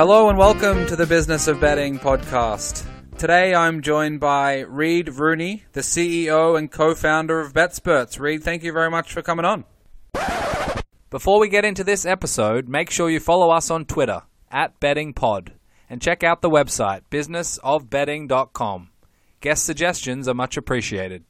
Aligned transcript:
Hello 0.00 0.30
and 0.30 0.38
welcome 0.38 0.86
to 0.86 0.96
the 0.96 1.04
Business 1.06 1.46
of 1.46 1.60
Betting 1.60 1.98
podcast. 1.98 2.86
Today 3.18 3.54
I'm 3.54 3.82
joined 3.82 4.18
by 4.18 4.60
Reid 4.60 5.10
Rooney, 5.10 5.64
the 5.72 5.82
CEO 5.82 6.56
and 6.56 6.72
co 6.72 6.94
founder 6.94 7.38
of 7.38 7.52
BetSperts. 7.52 8.18
Reid, 8.18 8.42
thank 8.42 8.62
you 8.62 8.72
very 8.72 8.90
much 8.90 9.12
for 9.12 9.20
coming 9.20 9.44
on. 9.44 9.66
Before 11.10 11.38
we 11.38 11.50
get 11.50 11.66
into 11.66 11.84
this 11.84 12.06
episode, 12.06 12.66
make 12.66 12.88
sure 12.88 13.10
you 13.10 13.20
follow 13.20 13.50
us 13.50 13.70
on 13.70 13.84
Twitter 13.84 14.22
at 14.50 14.80
BettingPod 14.80 15.50
and 15.90 16.00
check 16.00 16.24
out 16.24 16.40
the 16.40 16.48
website 16.48 17.02
businessofbetting.com. 17.10 18.90
Guest 19.40 19.64
suggestions 19.64 20.28
are 20.28 20.34
much 20.34 20.58
appreciated. 20.58 21.24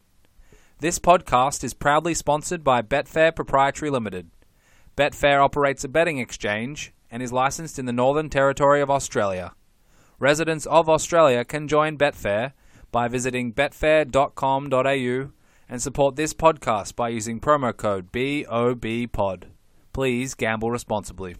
This 0.81 0.99
podcast 0.99 1.63
is 1.63 1.75
proudly 1.75 2.13
sponsored 2.13 2.65
by 2.65 2.83
Betfair 2.83 3.35
Proprietary 3.35 3.89
Limited. 3.89 4.31
Betfair 4.97 5.41
operates 5.41 5.85
a 5.85 5.89
betting 5.89 6.19
exchange 6.19 6.93
and 7.09 7.23
is 7.23 7.33
licensed 7.33 7.79
in 7.79 7.87
the 7.87 7.93
Northern 7.93 8.29
Territory 8.29 8.81
of 8.81 8.91
Australia. 8.91 9.53
Residents 10.19 10.67
of 10.67 10.89
Australia 10.89 11.45
can 11.45 11.69
join 11.69 11.97
Betfair 11.97 12.53
by 12.91 13.07
visiting 13.07 13.53
betfair.com.au 13.53 15.31
and 15.69 15.81
support 15.81 16.17
this 16.17 16.35
podcast 16.35 16.97
by 16.97 17.11
using 17.11 17.39
promo 17.39 17.77
code 17.77 18.11
BOBPOD. 18.11 19.45
Please 19.93 20.35
gamble 20.35 20.73
responsibly. 20.73 21.37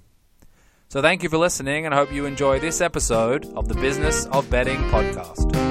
So, 0.89 1.03
thank 1.03 1.25
you 1.25 1.29
for 1.29 1.39
listening, 1.39 1.85
and 1.85 1.95
I 1.95 1.99
hope 1.99 2.13
you 2.13 2.27
enjoy 2.27 2.61
this 2.61 2.81
episode 2.81 3.47
of 3.55 3.69
the 3.69 3.75
Business 3.75 4.27
of 4.27 4.49
Betting 4.51 4.81
podcast. 4.91 5.70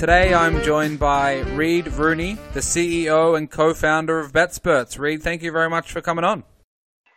Today 0.00 0.32
I'm 0.32 0.62
joined 0.62 0.98
by 0.98 1.40
Reid 1.40 1.86
Rooney, 1.88 2.38
the 2.54 2.60
CEO 2.60 3.36
and 3.36 3.50
co 3.50 3.74
founder 3.74 4.18
of 4.18 4.32
BetSperts. 4.32 4.98
Reid, 4.98 5.22
thank 5.22 5.42
you 5.42 5.52
very 5.52 5.68
much 5.68 5.92
for 5.92 6.00
coming 6.00 6.24
on. 6.24 6.42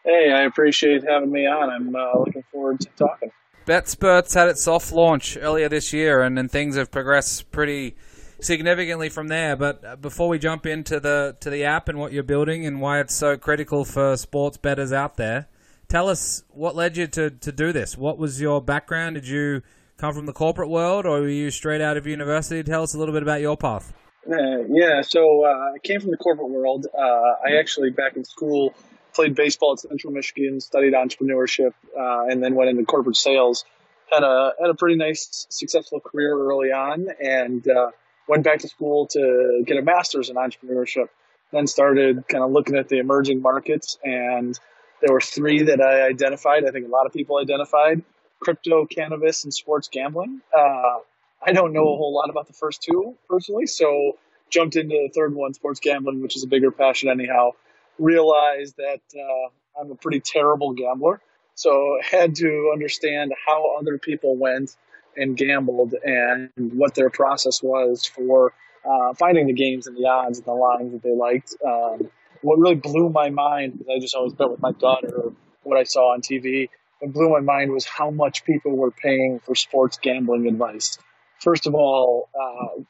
Hey, 0.03 0.33
I 0.33 0.41
appreciate 0.41 1.01
having 1.07 1.31
me 1.31 1.47
on. 1.47 1.69
I'm 1.69 1.95
uh, 1.95 2.19
looking 2.19 2.43
forward 2.51 2.81
to 2.81 2.89
talking. 2.97 3.31
BetSperts 3.65 4.33
had 4.33 4.49
its 4.49 4.65
soft 4.65 4.91
launch 4.91 5.37
earlier 5.37 5.69
this 5.69 5.93
year, 5.93 6.23
and, 6.23 6.37
and 6.37 6.51
things 6.51 6.75
have 6.75 6.91
progressed 6.91 7.51
pretty 7.51 7.95
significantly 8.41 9.07
from 9.07 9.29
there. 9.29 9.55
But 9.55 9.85
uh, 9.85 9.95
before 9.95 10.27
we 10.27 10.37
jump 10.37 10.65
into 10.65 10.99
the 10.99 11.37
to 11.39 11.49
the 11.49 11.63
app 11.63 11.87
and 11.87 11.97
what 11.97 12.11
you're 12.11 12.21
building 12.21 12.65
and 12.65 12.81
why 12.81 12.99
it's 12.99 13.15
so 13.15 13.37
critical 13.37 13.85
for 13.85 14.17
sports 14.17 14.57
bettors 14.57 14.91
out 14.91 15.15
there, 15.15 15.47
tell 15.87 16.09
us 16.09 16.43
what 16.49 16.75
led 16.75 16.97
you 16.97 17.07
to, 17.07 17.29
to 17.29 17.51
do 17.53 17.71
this. 17.71 17.97
What 17.97 18.17
was 18.17 18.41
your 18.41 18.61
background? 18.61 19.15
Did 19.15 19.29
you 19.29 19.61
come 20.03 20.13
from 20.13 20.25
the 20.25 20.33
corporate 20.33 20.69
world, 20.69 21.05
or 21.05 21.21
were 21.21 21.29
you 21.29 21.49
straight 21.49 21.79
out 21.79 21.95
of 21.95 22.05
university? 22.05 22.61
Tell 22.61 22.83
us 22.83 22.93
a 22.93 22.97
little 22.97 23.13
bit 23.13 23.23
about 23.23 23.39
your 23.39 23.55
path. 23.55 23.93
Uh, 24.29 24.63
yeah, 24.67 25.01
so 25.01 25.45
uh, 25.45 25.75
I 25.75 25.79
came 25.81 26.01
from 26.01 26.11
the 26.11 26.17
corporate 26.17 26.49
world. 26.49 26.87
Uh, 26.93 27.01
I 27.01 27.55
actually, 27.57 27.89
back 27.91 28.17
in 28.17 28.25
school, 28.25 28.73
played 29.13 29.33
baseball 29.33 29.71
at 29.71 29.79
Central 29.79 30.11
Michigan, 30.11 30.59
studied 30.59 30.91
entrepreneurship, 30.93 31.71
uh, 31.97 32.25
and 32.29 32.43
then 32.43 32.53
went 32.53 32.69
into 32.69 32.83
corporate 32.83 33.15
sales. 33.15 33.63
Had 34.11 34.23
a 34.23 34.51
had 34.59 34.69
a 34.69 34.73
pretty 34.73 34.97
nice, 34.97 35.47
successful 35.49 36.01
career 36.01 36.37
early 36.37 36.73
on, 36.73 37.07
and 37.21 37.65
uh, 37.65 37.91
went 38.27 38.43
back 38.43 38.59
to 38.59 38.67
school 38.67 39.07
to 39.07 39.63
get 39.65 39.77
a 39.77 39.81
master's 39.81 40.29
in 40.29 40.35
entrepreneurship. 40.35 41.07
Then 41.53 41.65
started 41.65 42.27
kind 42.27 42.43
of 42.43 42.51
looking 42.51 42.75
at 42.75 42.89
the 42.89 42.99
emerging 42.99 43.41
markets, 43.41 43.97
and 44.03 44.59
there 45.01 45.13
were 45.13 45.21
three 45.21 45.63
that 45.63 45.79
I 45.79 46.05
identified. 46.09 46.65
I 46.65 46.71
think 46.71 46.87
a 46.87 46.91
lot 46.91 47.05
of 47.05 47.13
people 47.13 47.37
identified 47.37 48.03
crypto, 48.43 48.85
cannabis, 48.85 49.43
and 49.43 49.53
sports 49.53 49.87
gambling. 49.87 50.41
Uh, 50.55 50.99
I 51.45 51.51
don't 51.51 51.73
know 51.73 51.81
a 51.81 51.97
whole 51.97 52.13
lot 52.13 52.29
about 52.29 52.47
the 52.47 52.53
first 52.53 52.81
two 52.81 53.15
personally, 53.29 53.67
so 53.67 54.17
jumped 54.49 54.75
into 54.75 54.89
the 54.89 55.11
third 55.13 55.33
one, 55.33 55.53
sports 55.53 55.79
gambling, 55.79 56.21
which 56.21 56.35
is 56.35 56.43
a 56.43 56.47
bigger 56.47 56.71
passion 56.71 57.09
anyhow. 57.09 57.51
Realized 57.99 58.75
that 58.77 59.01
uh, 59.15 59.79
I'm 59.81 59.91
a 59.91 59.95
pretty 59.95 60.19
terrible 60.19 60.73
gambler, 60.73 61.21
so 61.55 61.99
had 62.11 62.35
to 62.35 62.71
understand 62.73 63.33
how 63.45 63.77
other 63.79 63.97
people 63.97 64.35
went 64.35 64.75
and 65.15 65.37
gambled 65.37 65.93
and 66.03 66.49
what 66.57 66.95
their 66.95 67.09
process 67.09 67.61
was 67.61 68.05
for 68.05 68.53
uh, 68.83 69.13
finding 69.13 69.47
the 69.47 69.53
games 69.53 69.87
and 69.87 69.95
the 69.95 70.07
odds 70.07 70.39
and 70.39 70.45
the 70.45 70.53
lines 70.53 70.91
that 70.91 71.03
they 71.03 71.15
liked. 71.15 71.55
Um, 71.65 72.09
what 72.41 72.59
really 72.59 72.75
blew 72.75 73.09
my 73.09 73.29
mind, 73.29 73.73
because 73.73 73.87
I 73.95 73.99
just 73.99 74.15
always 74.15 74.33
bet 74.33 74.49
with 74.49 74.59
my 74.59 74.71
daughter 74.71 75.15
or 75.15 75.33
what 75.61 75.77
I 75.77 75.83
saw 75.83 76.13
on 76.13 76.21
TV, 76.21 76.69
what 77.03 77.11
blew 77.11 77.29
my 77.29 77.41
mind 77.41 77.71
was 77.71 77.85
how 77.85 78.11
much 78.11 78.45
people 78.45 78.77
were 78.77 78.91
paying 78.91 79.39
for 79.45 79.55
sports 79.55 79.99
gambling 80.01 80.47
advice. 80.47 80.97
First 81.39 81.67
of 81.67 81.75
all, 81.75 82.29
uh, 82.33 82.81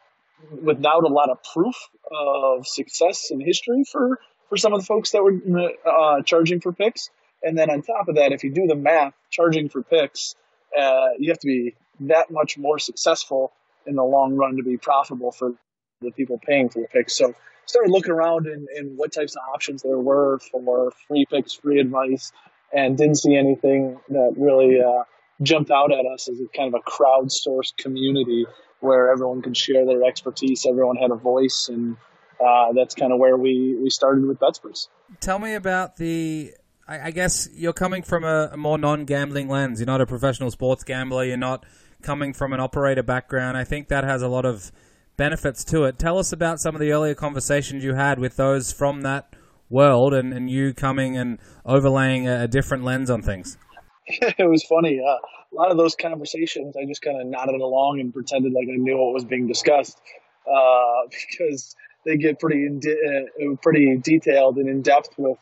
without 0.62 1.04
a 1.04 1.08
lot 1.08 1.32
of 1.32 1.40
proof 1.52 1.76
of 2.12 2.68
success 2.68 3.32
in 3.32 3.40
history 3.42 3.84
for, 3.92 4.20
for 4.50 4.58
some 4.58 4.72
of 4.72 4.82
the 4.82 4.86
folks 4.86 5.12
that 5.12 5.24
were 5.24 5.72
uh, 5.84 6.22
charging 6.22 6.62
for 6.62 6.72
picks. 6.72 7.10
And 7.42 7.58
then 7.58 7.72
on 7.72 7.82
top 7.82 8.08
of 8.08 8.16
that, 8.16 8.32
if 8.32 8.44
you 8.44 8.52
do 8.52 8.68
the 8.68 8.76
math, 8.76 9.14
charging 9.32 9.68
for 9.70 9.82
picks, 9.82 10.36
uh, 10.80 11.08
you 11.18 11.32
have 11.32 11.40
to 11.40 11.48
be 11.48 11.76
that 12.02 12.30
much 12.30 12.58
more 12.58 12.78
successful 12.78 13.52
in 13.88 13.96
the 13.96 14.04
long 14.04 14.36
run 14.36 14.58
to 14.58 14.64
be 14.64 14.78
profitable 14.78 15.32
for 15.32 15.54
the 16.02 16.12
people 16.12 16.40
paying 16.46 16.70
for 16.70 16.82
the 16.82 16.88
picks. 16.88 17.18
So 17.18 17.34
started 17.66 17.92
looking 17.92 18.12
around 18.12 18.46
and, 18.46 18.68
in 18.76 18.96
what 18.96 19.12
types 19.12 19.36
of 19.36 19.42
options 19.54 19.82
there 19.82 19.98
were 19.98 20.40
for 20.52 20.92
free 21.08 21.26
picks, 21.30 21.54
free 21.54 21.80
advice, 21.80 22.32
and 22.74 22.98
didn't 22.98 23.16
see 23.16 23.36
anything 23.36 24.00
that 24.10 24.34
really 24.38 24.82
uh, 24.82 25.04
jumped 25.42 25.72
out 25.72 25.92
at 25.92 26.06
us 26.06 26.28
as 26.28 26.40
a 26.40 26.58
kind 26.58 26.74
of 26.74 26.82
a 26.82 26.90
crowdsourced 26.90 27.78
community 27.78 28.46
where 28.80 29.12
everyone 29.12 29.42
could 29.42 29.56
share 29.56 29.86
their 29.86 30.04
expertise, 30.04 30.66
everyone 30.66 30.98
had 30.98 31.12
a 31.12 31.16
voice, 31.16 31.70
and 31.70 31.96
uh, 32.44 32.74
that's 32.74 32.96
kind 32.96 33.14
of 33.14 33.20
where 33.20 33.38
we, 33.38 33.78
we 33.82 33.90
started 33.90 34.26
with 34.26 34.40
BetSperts. 34.40 34.88
Tell 35.20 35.40
me 35.40 35.54
about 35.54 35.98
the. 35.98 36.52
I, 36.86 37.08
I 37.08 37.12
guess 37.12 37.48
you're 37.54 37.72
coming 37.72 38.04
from 38.04 38.26
a, 38.26 38.50
a 38.52 38.58
more 38.58 38.78
non-gambling 38.78 39.48
lens. 39.48 39.80
You're 39.80 39.88
not 39.88 40.02
a 40.02 40.06
professional 40.06 40.52
sports 40.52 40.84
gambler. 40.84 41.24
You're 41.24 41.38
not 41.38 41.66
coming 42.02 42.34
from 42.34 42.52
an 42.52 42.60
operator 42.60 43.04
background. 43.04 43.56
I 43.56 43.64
think 43.64 43.88
that 43.88 44.04
has 44.04 44.22
a 44.22 44.28
lot 44.28 44.44
of 44.44 44.70
benefits 45.16 45.64
to 45.66 45.86
it. 45.86 45.98
Tell 45.98 46.18
us 46.18 46.34
about 46.34 46.60
some 46.60 46.76
of 46.76 46.82
the 46.82 46.92
earlier 46.92 47.16
conversations 47.16 47.86
you 47.86 47.94
had 47.94 48.20
with 48.20 48.36
those 48.36 48.74
from 48.74 49.02
that 49.04 49.34
world 49.74 50.14
and, 50.14 50.34
and 50.34 50.50
you 50.50 50.74
coming 50.74 51.18
and 51.18 51.40
overlaying 51.66 52.28
a, 52.28 52.44
a 52.44 52.48
different 52.48 52.84
lens 52.84 53.10
on 53.10 53.22
things? 53.22 53.58
it 54.08 54.48
was 54.48 54.64
funny. 54.64 55.02
Uh, 55.06 55.18
a 55.52 55.56
lot 55.56 55.72
of 55.72 55.78
those 55.78 55.96
conversations, 55.96 56.76
I 56.78 56.86
just 56.86 57.02
kind 57.02 57.20
of 57.20 57.28
nodded 57.28 57.62
along 57.62 58.00
and 58.00 58.14
pretended 58.14 58.54
like 58.54 58.68
I 58.72 58.78
knew 58.78 58.98
what 58.98 59.14
was 59.14 59.26
being 59.26 59.48
discussed 59.48 60.00
uh, 60.48 61.08
because 61.10 61.76
they 62.06 62.18
get 62.18 62.40
pretty 62.40 62.70
de- 62.80 62.92
uh, 63.52 63.56
pretty 63.62 63.98
detailed 63.98 64.58
and 64.58 64.70
in 64.70 64.82
depth 64.82 65.16
with 65.18 65.38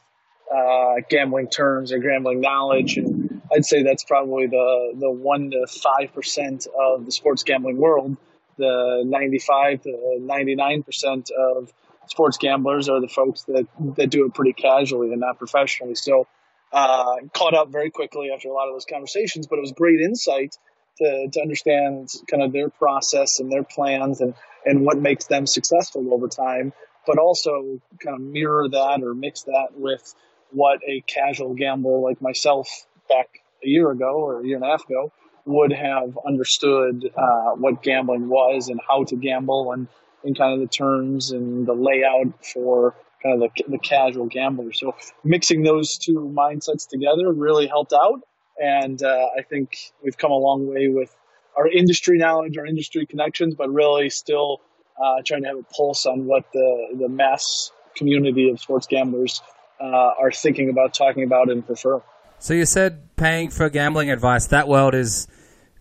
uh, 0.53 0.96
gambling 1.09 1.48
terms 1.48 1.92
or 1.92 2.00
gambling 2.00 2.42
knowledge, 2.42 2.98
and 2.98 3.42
I'd 3.53 3.66
say 3.66 3.84
that's 3.84 4.03
probably 4.03 4.48
the 4.48 4.94
the 5.00 5.09
one 5.09 5.52
to 5.52 5.66
five 5.68 6.13
percent 6.13 6.68
of 6.78 7.06
the 7.06 7.12
sports 7.12 7.44
gambling 7.44 7.78
world. 7.78 8.18
The 8.58 9.03
ninety 9.06 9.40
five 9.40 9.81
to 9.84 10.18
ninety 10.19 10.56
nine 10.56 10.84
percent 10.84 11.31
of 11.31 11.72
sports 12.07 12.38
gamblers 12.38 12.89
are 12.89 13.01
the 13.01 13.07
folks 13.07 13.44
that, 13.44 13.67
that 13.95 14.09
do 14.09 14.25
it 14.25 14.34
pretty 14.34 14.53
casually 14.53 15.12
and 15.12 15.19
not 15.19 15.38
professionally. 15.38 15.95
So, 15.95 16.28
uh, 16.72 17.16
caught 17.34 17.53
up 17.53 17.69
very 17.69 17.91
quickly 17.91 18.29
after 18.34 18.47
a 18.47 18.53
lot 18.53 18.67
of 18.67 18.75
those 18.75 18.85
conversations, 18.85 19.47
but 19.47 19.57
it 19.57 19.62
was 19.62 19.73
great 19.73 20.00
insight 20.00 20.56
to, 20.97 21.28
to 21.31 21.41
understand 21.41 22.09
kind 22.29 22.44
of 22.44 22.53
their 22.53 22.69
process 22.69 23.39
and 23.39 23.51
their 23.51 23.63
plans 23.63 24.22
and, 24.22 24.35
and 24.66 24.85
what 24.85 24.97
makes 24.97 25.25
them 25.25 25.45
successful 25.45 26.13
over 26.13 26.28
time, 26.28 26.72
but 27.06 27.17
also 27.17 27.81
kind 28.00 28.16
of 28.16 28.22
mirror 28.22 28.69
that 28.69 29.01
or 29.03 29.13
mix 29.13 29.44
that 29.44 29.69
with 29.75 30.13
what 30.51 30.79
a 30.88 31.01
casual 31.01 31.53
gambler 31.53 32.00
like 32.00 32.22
myself 32.22 32.68
back 33.09 33.27
a 33.63 33.68
year 33.68 33.89
ago 33.92 34.13
or 34.13 34.42
a 34.42 34.45
year 34.45 34.56
and 34.56 34.65
a 34.65 34.68
half 34.68 34.86
ago 34.86 35.12
would 35.45 35.74
have 35.74 36.18
understood 36.25 37.09
uh, 37.18 37.51
what 37.56 37.81
gambling 37.81 38.30
was 38.30 38.69
and 38.69 38.80
how 38.88 39.03
to 39.03 39.15
gamble 39.15 39.71
and 39.71 39.88
in 40.23 40.35
kind 40.35 40.53
of 40.53 40.59
the 40.59 40.68
terms 40.68 41.31
and 41.31 41.65
the 41.65 41.73
layout 41.73 42.45
for 42.45 42.95
kind 43.23 43.41
of 43.41 43.51
the, 43.56 43.63
the 43.68 43.77
casual 43.79 44.25
gambler. 44.25 44.73
So 44.73 44.95
mixing 45.23 45.63
those 45.63 45.97
two 45.97 46.33
mindsets 46.35 46.88
together 46.88 47.31
really 47.31 47.68
helped 47.68 47.94
out. 47.94 48.21
And 48.59 49.01
uh, 49.01 49.27
I 49.38 49.44
think 49.44 49.75
we've 50.03 50.18
come 50.18 50.31
a 50.31 50.38
long 50.38 50.68
way 50.68 50.88
with 50.89 51.15
our 51.57 51.68
industry 51.68 52.18
knowledge, 52.18 52.57
our 52.57 52.65
industry 52.65 53.06
connections, 53.06 53.56
but 53.56 53.69
really 53.69 54.09
still 54.09 54.62
uh, 55.01 55.21
trying 55.25 55.44
to 55.44 55.47
have 55.50 55.57
a 55.57 55.63
pulse 55.63 56.06
on 56.06 56.25
what 56.25 56.45
the, 56.53 56.97
the 57.00 57.09
mass 57.09 57.71
community 57.95 58.50
of 58.50 58.59
sports 58.59 58.88
gamblers 58.88 59.41
uh, 59.79 59.85
are 60.19 60.31
thinking 60.31 60.69
about, 60.69 60.94
talking 60.94 61.24
about, 61.24 61.50
and 61.50 61.65
prefer. 61.65 62.01
So 62.39 62.53
you 62.53 62.65
said 62.65 63.15
paying 63.15 63.50
for 63.50 63.69
gambling 63.69 64.12
advice. 64.12 64.47
That 64.47 64.67
world 64.67 64.95
is 64.95 65.27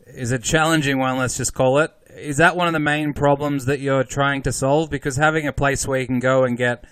is 0.06 0.32
a 0.32 0.38
challenging 0.38 0.98
one. 0.98 1.19
Let's 1.19 1.36
just 1.36 1.54
call 1.54 1.78
it 1.78 1.93
is 2.16 2.38
that 2.38 2.56
one 2.56 2.66
of 2.66 2.72
the 2.72 2.80
main 2.80 3.12
problems 3.14 3.66
that 3.66 3.80
you're 3.80 4.04
trying 4.04 4.42
to 4.42 4.52
solve? 4.52 4.90
Because 4.90 5.16
having 5.16 5.46
a 5.46 5.52
place 5.52 5.86
where 5.86 6.00
you 6.00 6.06
can 6.06 6.20
go 6.20 6.44
and 6.44 6.56
get 6.56 6.84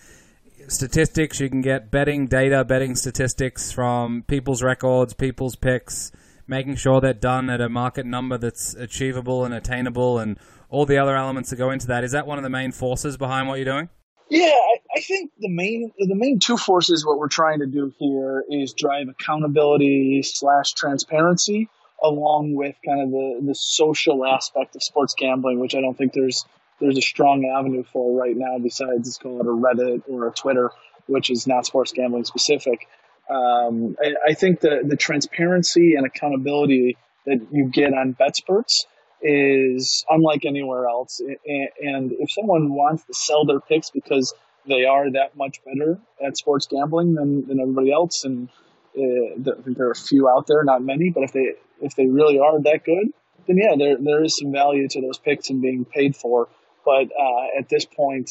statistics. 0.69 1.41
You 1.41 1.49
can 1.49 1.61
get 1.61 1.91
betting 1.91 2.27
data, 2.27 2.65
betting 2.65 2.95
statistics 2.95 3.73
from 3.73 4.23
people's 4.27 4.63
records, 4.63 5.15
people's 5.15 5.57
picks, 5.57 6.13
making 6.47 6.77
sure 6.77 7.01
they're 7.01 7.15
done 7.15 7.51
at 7.51 7.61
a 7.61 7.69
market 7.69 8.07
number 8.07 8.39
that's 8.39 8.75
achievable 8.75 9.45
and 9.45 9.55
attainable, 9.55 10.19
and 10.19 10.39
all 10.69 10.87
the 10.87 10.99
other 10.99 11.17
elements 11.17 11.51
that 11.51 11.57
go 11.57 11.71
into 11.71 11.87
that. 11.89 12.05
Is 12.05 12.13
that 12.13 12.27
one 12.27 12.39
of 12.39 12.45
the 12.45 12.51
main 12.51 12.73
forces 12.73 13.17
behind 13.17 13.49
what 13.49 13.57
you're 13.57 13.65
doing? 13.65 13.89
Yeah, 14.31 14.53
I, 14.95 15.01
think 15.01 15.33
the 15.39 15.49
main 15.49 15.91
the 15.99 16.15
main 16.15 16.39
two 16.39 16.59
forces 16.59 17.05
what 17.05 17.19
we're 17.19 17.29
trying 17.29 17.61
to 17.61 17.67
do 17.67 17.93
here 17.99 18.45
is 18.51 18.75
drive 18.75 19.09
accountability 19.09 20.23
slash 20.23 20.75
transparency 20.75 21.71
along 22.03 22.55
with 22.55 22.77
kind 22.85 23.03
of 23.03 23.11
the, 23.11 23.41
the 23.47 23.55
social 23.55 24.25
aspect 24.25 24.77
of 24.77 24.83
sports 24.83 25.15
gambling, 25.17 25.61
which 25.61 25.75
I 25.75 25.81
don't 25.81 25.97
think 25.97 26.13
there's 26.13 26.45
there's 26.81 26.97
a 26.97 27.03
strong 27.03 27.45
avenue 27.45 27.83
for 27.83 28.17
right 28.17 28.37
now 28.37 28.59
besides 28.59 29.19
call 29.19 29.41
it 29.41 29.47
a 29.47 29.51
Reddit 29.51 30.03
or 30.09 30.29
a 30.29 30.31
Twitter, 30.33 30.71
which 31.07 31.31
is 31.31 31.47
not 31.47 31.67
sports 31.67 31.93
gambling 31.93 32.25
specific. 32.25 32.87
Um, 33.29 33.97
I, 34.03 34.31
I, 34.31 34.35
think 34.35 34.61
the 34.61 34.83
the 34.85 34.97
transparency 34.97 35.95
and 35.97 36.07
accountability 36.07 36.97
that 37.27 37.49
you 37.53 37.67
get 37.67 37.93
on 37.93 38.15
BetSperts 38.15 38.87
is 39.21 40.05
unlike 40.09 40.45
anywhere 40.47 40.87
else. 40.87 41.21
And 41.21 42.13
if 42.13 42.31
someone 42.31 42.73
wants 42.73 43.05
to 43.05 43.15
sell 43.15 43.45
their 43.45 43.61
picks 43.61 43.91
because 43.91 44.33
they 44.67 44.85
are 44.85 45.11
that 45.11 45.37
much 45.37 45.61
better 45.65 45.99
at 46.25 46.37
sports 46.37 46.67
gambling 46.67 47.15
than, 47.15 47.47
than 47.47 47.61
everybody 47.61 47.93
else, 47.93 48.25
and 48.25 48.49
uh, 48.97 49.53
there 49.67 49.87
are 49.87 49.91
a 49.91 49.95
few 49.95 50.29
out 50.29 50.47
there, 50.47 50.65
not 50.65 50.83
many, 50.83 51.11
but 51.11 51.25
if 51.25 51.33
they 51.33 51.55
if 51.81 51.95
they 51.95 52.07
really 52.07 52.39
are 52.39 52.61
that 52.63 52.85
good, 52.85 53.13
then 53.47 53.57
yeah, 53.57 53.77
there 53.77 53.97
there 53.99 54.25
is 54.25 54.37
some 54.37 54.53
value 54.53 54.89
to 54.89 55.01
those 55.01 55.19
picks 55.19 55.51
and 55.51 55.61
being 55.61 55.85
paid 55.85 56.17
for. 56.17 56.49
But 56.85 57.09
uh, 57.19 57.59
at 57.59 57.69
this 57.69 57.85
point, 57.85 58.31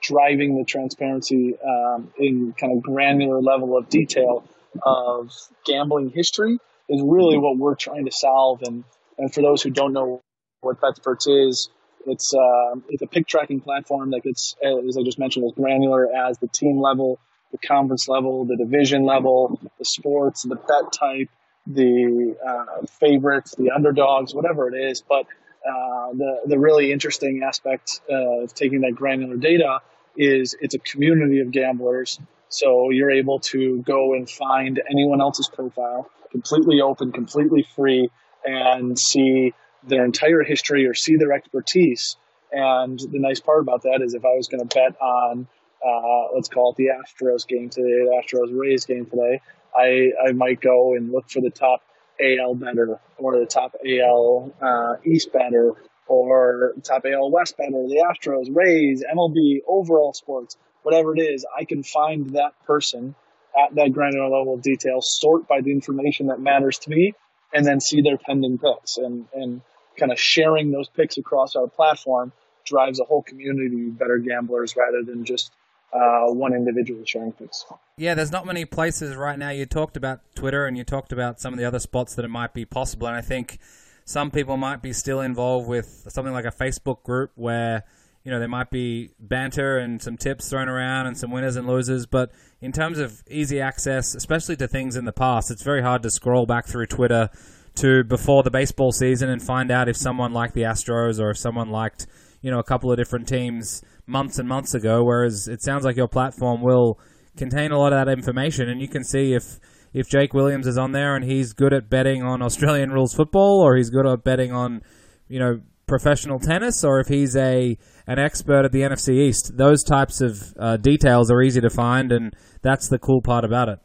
driving 0.00 0.56
the 0.56 0.64
transparency 0.64 1.54
um, 1.64 2.12
in 2.18 2.54
kind 2.58 2.76
of 2.76 2.82
granular 2.82 3.40
level 3.40 3.76
of 3.76 3.88
detail 3.88 4.44
of 4.82 5.32
gambling 5.64 6.10
history 6.10 6.58
is 6.88 7.00
really 7.02 7.38
what 7.38 7.56
we're 7.56 7.74
trying 7.74 8.04
to 8.04 8.12
solve. 8.12 8.62
And 8.62 8.84
and 9.18 9.32
for 9.32 9.42
those 9.42 9.62
who 9.62 9.70
don't 9.70 9.92
know 9.92 10.22
what 10.60 10.80
BetSperts 10.80 11.48
is, 11.48 11.68
it's 12.06 12.34
uh, 12.34 12.80
it's 12.88 13.02
a 13.02 13.06
pick 13.06 13.26
tracking 13.26 13.60
platform 13.60 14.10
that 14.10 14.22
gets, 14.22 14.56
as 14.62 14.96
I 14.96 15.02
just 15.02 15.18
mentioned, 15.18 15.46
as 15.46 15.52
granular 15.52 16.08
as 16.14 16.38
the 16.38 16.48
team 16.48 16.80
level, 16.80 17.18
the 17.54 17.66
conference 17.66 18.08
level, 18.08 18.44
the 18.44 18.56
division 18.56 19.04
level, 19.04 19.60
the 19.78 19.84
sports, 19.84 20.42
the 20.42 20.56
bet 20.56 20.92
type, 20.92 21.28
the 21.66 22.34
uh, 22.44 22.84
favorites, 22.86 23.54
the 23.56 23.70
underdogs, 23.70 24.34
whatever 24.34 24.68
it 24.68 24.74
is. 24.74 25.02
But 25.02 25.26
uh, 25.66 26.12
the 26.12 26.40
the 26.46 26.58
really 26.58 26.90
interesting 26.90 27.42
aspect 27.46 28.00
of 28.10 28.52
taking 28.54 28.80
that 28.80 28.96
granular 28.96 29.36
data 29.36 29.78
is 30.16 30.56
it's 30.60 30.74
a 30.74 30.80
community 30.80 31.40
of 31.40 31.52
gamblers. 31.52 32.18
So 32.48 32.90
you're 32.90 33.12
able 33.12 33.38
to 33.54 33.82
go 33.82 34.14
and 34.14 34.28
find 34.28 34.82
anyone 34.90 35.20
else's 35.20 35.48
profile, 35.48 36.10
completely 36.32 36.80
open, 36.80 37.12
completely 37.12 37.66
free, 37.76 38.10
and 38.44 38.98
see 38.98 39.54
their 39.84 40.04
entire 40.04 40.42
history 40.42 40.86
or 40.86 40.94
see 40.94 41.16
their 41.16 41.32
expertise. 41.32 42.16
And 42.52 42.98
the 42.98 43.18
nice 43.18 43.40
part 43.40 43.60
about 43.60 43.82
that 43.82 44.00
is 44.04 44.14
if 44.14 44.24
I 44.24 44.34
was 44.36 44.48
going 44.48 44.66
to 44.66 44.74
bet 44.74 45.00
on, 45.00 45.46
uh, 45.84 46.34
let's 46.34 46.48
call 46.48 46.72
it 46.72 46.76
the 46.76 46.88
Astros 46.88 47.46
game 47.46 47.70
today, 47.70 48.04
the 48.04 48.22
Astros 48.22 48.48
Rays 48.58 48.86
game 48.86 49.06
today, 49.06 49.40
I, 49.74 50.10
I 50.28 50.32
might 50.32 50.60
go 50.60 50.94
and 50.94 51.12
look 51.12 51.28
for 51.28 51.40
the 51.40 51.50
top 51.50 51.82
AL 52.20 52.54
better 52.54 53.00
or 53.18 53.38
the 53.38 53.46
top 53.46 53.74
AL 53.84 54.52
uh, 54.62 54.94
East 55.04 55.32
better 55.32 55.72
or 56.06 56.74
top 56.82 57.04
AL 57.06 57.30
West 57.30 57.56
better, 57.56 57.70
the 57.70 58.04
Astros, 58.08 58.54
Rays, 58.54 59.02
MLB, 59.02 59.60
overall 59.66 60.12
sports, 60.12 60.56
whatever 60.82 61.16
it 61.16 61.20
is, 61.20 61.46
I 61.58 61.64
can 61.64 61.82
find 61.82 62.30
that 62.30 62.52
person 62.66 63.14
at 63.56 63.74
that 63.74 63.92
granular 63.92 64.28
level 64.28 64.54
of 64.54 64.62
detail, 64.62 64.98
sort 65.00 65.48
by 65.48 65.60
the 65.60 65.70
information 65.70 66.26
that 66.26 66.40
matters 66.40 66.78
to 66.80 66.90
me, 66.90 67.14
and 67.52 67.64
then 67.64 67.80
see 67.80 68.02
their 68.02 68.18
pending 68.18 68.58
picks. 68.58 68.98
And, 68.98 69.26
and 69.32 69.62
kind 69.96 70.12
of 70.12 70.18
sharing 70.18 70.70
those 70.70 70.88
picks 70.88 71.18
across 71.18 71.56
our 71.56 71.68
platform 71.68 72.32
drives 72.64 73.00
a 73.00 73.04
whole 73.04 73.22
community 73.22 73.90
better 73.90 74.18
gamblers 74.18 74.74
rather 74.76 75.02
than 75.04 75.24
just 75.24 75.52
uh, 75.94 76.26
one 76.26 76.54
individual 76.54 77.04
sharing 77.04 77.32
picks. 77.32 77.64
Yeah, 77.96 78.14
there's 78.14 78.32
not 78.32 78.46
many 78.46 78.64
places 78.64 79.14
right 79.14 79.38
now. 79.38 79.50
You 79.50 79.64
talked 79.64 79.96
about 79.96 80.20
Twitter 80.34 80.66
and 80.66 80.76
you 80.76 80.84
talked 80.84 81.12
about 81.12 81.40
some 81.40 81.52
of 81.52 81.58
the 81.58 81.64
other 81.64 81.78
spots 81.78 82.16
that 82.16 82.24
it 82.24 82.28
might 82.28 82.52
be 82.52 82.64
possible, 82.64 83.06
and 83.06 83.16
I 83.16 83.20
think 83.20 83.58
some 84.04 84.30
people 84.30 84.56
might 84.56 84.82
be 84.82 84.92
still 84.92 85.20
involved 85.20 85.68
with 85.68 86.06
something 86.08 86.34
like 86.34 86.44
a 86.44 86.50
Facebook 86.50 87.02
group 87.04 87.30
where 87.36 87.84
you 88.24 88.30
know 88.30 88.38
there 88.38 88.48
might 88.48 88.70
be 88.70 89.10
banter 89.20 89.78
and 89.78 90.02
some 90.02 90.16
tips 90.16 90.48
thrown 90.50 90.68
around 90.68 91.06
and 91.06 91.16
some 91.16 91.30
winners 91.30 91.56
and 91.56 91.66
losers, 91.68 92.06
but 92.06 92.32
in 92.60 92.72
terms 92.72 92.98
of 92.98 93.22
easy 93.30 93.60
access, 93.60 94.14
especially 94.14 94.56
to 94.56 94.66
things 94.66 94.96
in 94.96 95.04
the 95.04 95.12
past, 95.12 95.50
it's 95.50 95.62
very 95.62 95.82
hard 95.82 96.02
to 96.02 96.10
scroll 96.10 96.44
back 96.44 96.66
through 96.66 96.86
Twitter 96.86 97.30
to 97.76 98.02
before 98.04 98.42
the 98.42 98.50
baseball 98.50 98.90
season 98.92 99.28
and 99.28 99.42
find 99.42 99.70
out 99.70 99.88
if 99.88 99.96
someone 99.96 100.32
liked 100.32 100.54
the 100.54 100.62
Astros 100.62 101.20
or 101.20 101.30
if 101.30 101.38
someone 101.38 101.70
liked, 101.70 102.06
you 102.40 102.50
know, 102.50 102.58
a 102.58 102.64
couple 102.64 102.90
of 102.90 102.96
different 102.96 103.28
teams 103.28 103.82
months 104.06 104.38
and 104.38 104.48
months 104.48 104.74
ago. 104.74 105.04
Whereas 105.04 105.48
it 105.48 105.62
sounds 105.62 105.84
like 105.84 105.96
your 105.96 106.08
platform 106.08 106.62
will 106.62 106.98
contain 107.36 107.72
a 107.72 107.78
lot 107.78 107.92
of 107.92 108.04
that 108.04 108.12
information, 108.12 108.68
and 108.68 108.80
you 108.80 108.88
can 108.88 109.04
see 109.04 109.34
if 109.34 109.58
if 109.92 110.08
Jake 110.08 110.34
Williams 110.34 110.66
is 110.66 110.76
on 110.76 110.92
there 110.92 111.14
and 111.14 111.24
he's 111.24 111.52
good 111.52 111.72
at 111.72 111.88
betting 111.88 112.22
on 112.22 112.42
Australian 112.42 112.90
rules 112.90 113.14
football 113.14 113.60
or 113.60 113.76
he's 113.76 113.90
good 113.90 114.06
at 114.06 114.24
betting 114.24 114.52
on, 114.52 114.82
you 115.28 115.38
know, 115.38 115.60
professional 115.86 116.40
tennis 116.40 116.82
or 116.82 116.98
if 116.98 117.06
he's 117.06 117.36
a 117.36 117.78
an 118.06 118.18
expert 118.18 118.64
at 118.64 118.72
the 118.72 118.80
NFC 118.80 119.20
East. 119.20 119.52
Those 119.56 119.84
types 119.84 120.20
of 120.20 120.52
uh, 120.58 120.76
details 120.78 121.30
are 121.30 121.40
easy 121.42 121.60
to 121.60 121.70
find, 121.70 122.12
and 122.12 122.34
that's 122.62 122.88
the 122.88 122.98
cool 122.98 123.22
part 123.22 123.44
about 123.44 123.68
it. 123.68 123.78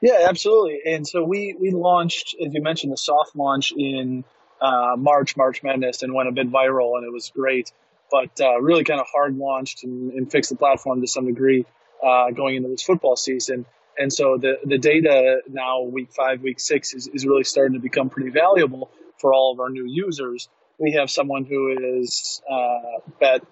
Yeah, 0.00 0.26
absolutely. 0.28 0.80
And 0.84 1.06
so 1.06 1.22
we 1.24 1.56
we 1.58 1.70
launched, 1.70 2.34
as 2.44 2.52
you 2.52 2.62
mentioned, 2.62 2.92
the 2.92 2.96
soft 2.96 3.36
launch 3.36 3.72
in 3.76 4.24
uh, 4.60 4.96
March, 4.98 5.36
March 5.36 5.62
Madness, 5.62 6.02
and 6.02 6.12
went 6.12 6.28
a 6.28 6.32
bit 6.32 6.50
viral, 6.50 6.96
and 6.96 7.06
it 7.06 7.12
was 7.12 7.30
great. 7.34 7.72
But 8.12 8.40
uh, 8.40 8.60
really, 8.60 8.84
kind 8.84 9.00
of 9.00 9.06
hard 9.10 9.36
launched 9.36 9.84
and, 9.84 10.12
and, 10.12 10.30
fixed 10.30 10.50
the 10.50 10.56
platform 10.56 11.00
to 11.00 11.06
some 11.06 11.26
degree 11.26 11.64
uh, 12.04 12.30
going 12.30 12.56
into 12.56 12.68
this 12.68 12.82
football 12.82 13.16
season. 13.16 13.64
And 13.98 14.12
so 14.12 14.36
the 14.38 14.58
the 14.64 14.78
data 14.78 15.40
now, 15.48 15.80
week 15.80 16.12
five, 16.12 16.42
week 16.42 16.60
six, 16.60 16.92
is, 16.92 17.08
is 17.08 17.26
really 17.26 17.44
starting 17.44 17.72
to 17.72 17.80
become 17.80 18.10
pretty 18.10 18.30
valuable 18.30 18.90
for 19.18 19.32
all 19.32 19.52
of 19.52 19.60
our 19.60 19.70
new 19.70 19.86
users. 19.86 20.48
We 20.78 20.92
have 20.92 21.10
someone 21.10 21.46
who 21.46 22.00
is 22.00 22.42
uh, 22.50 23.00
bet 23.18 23.42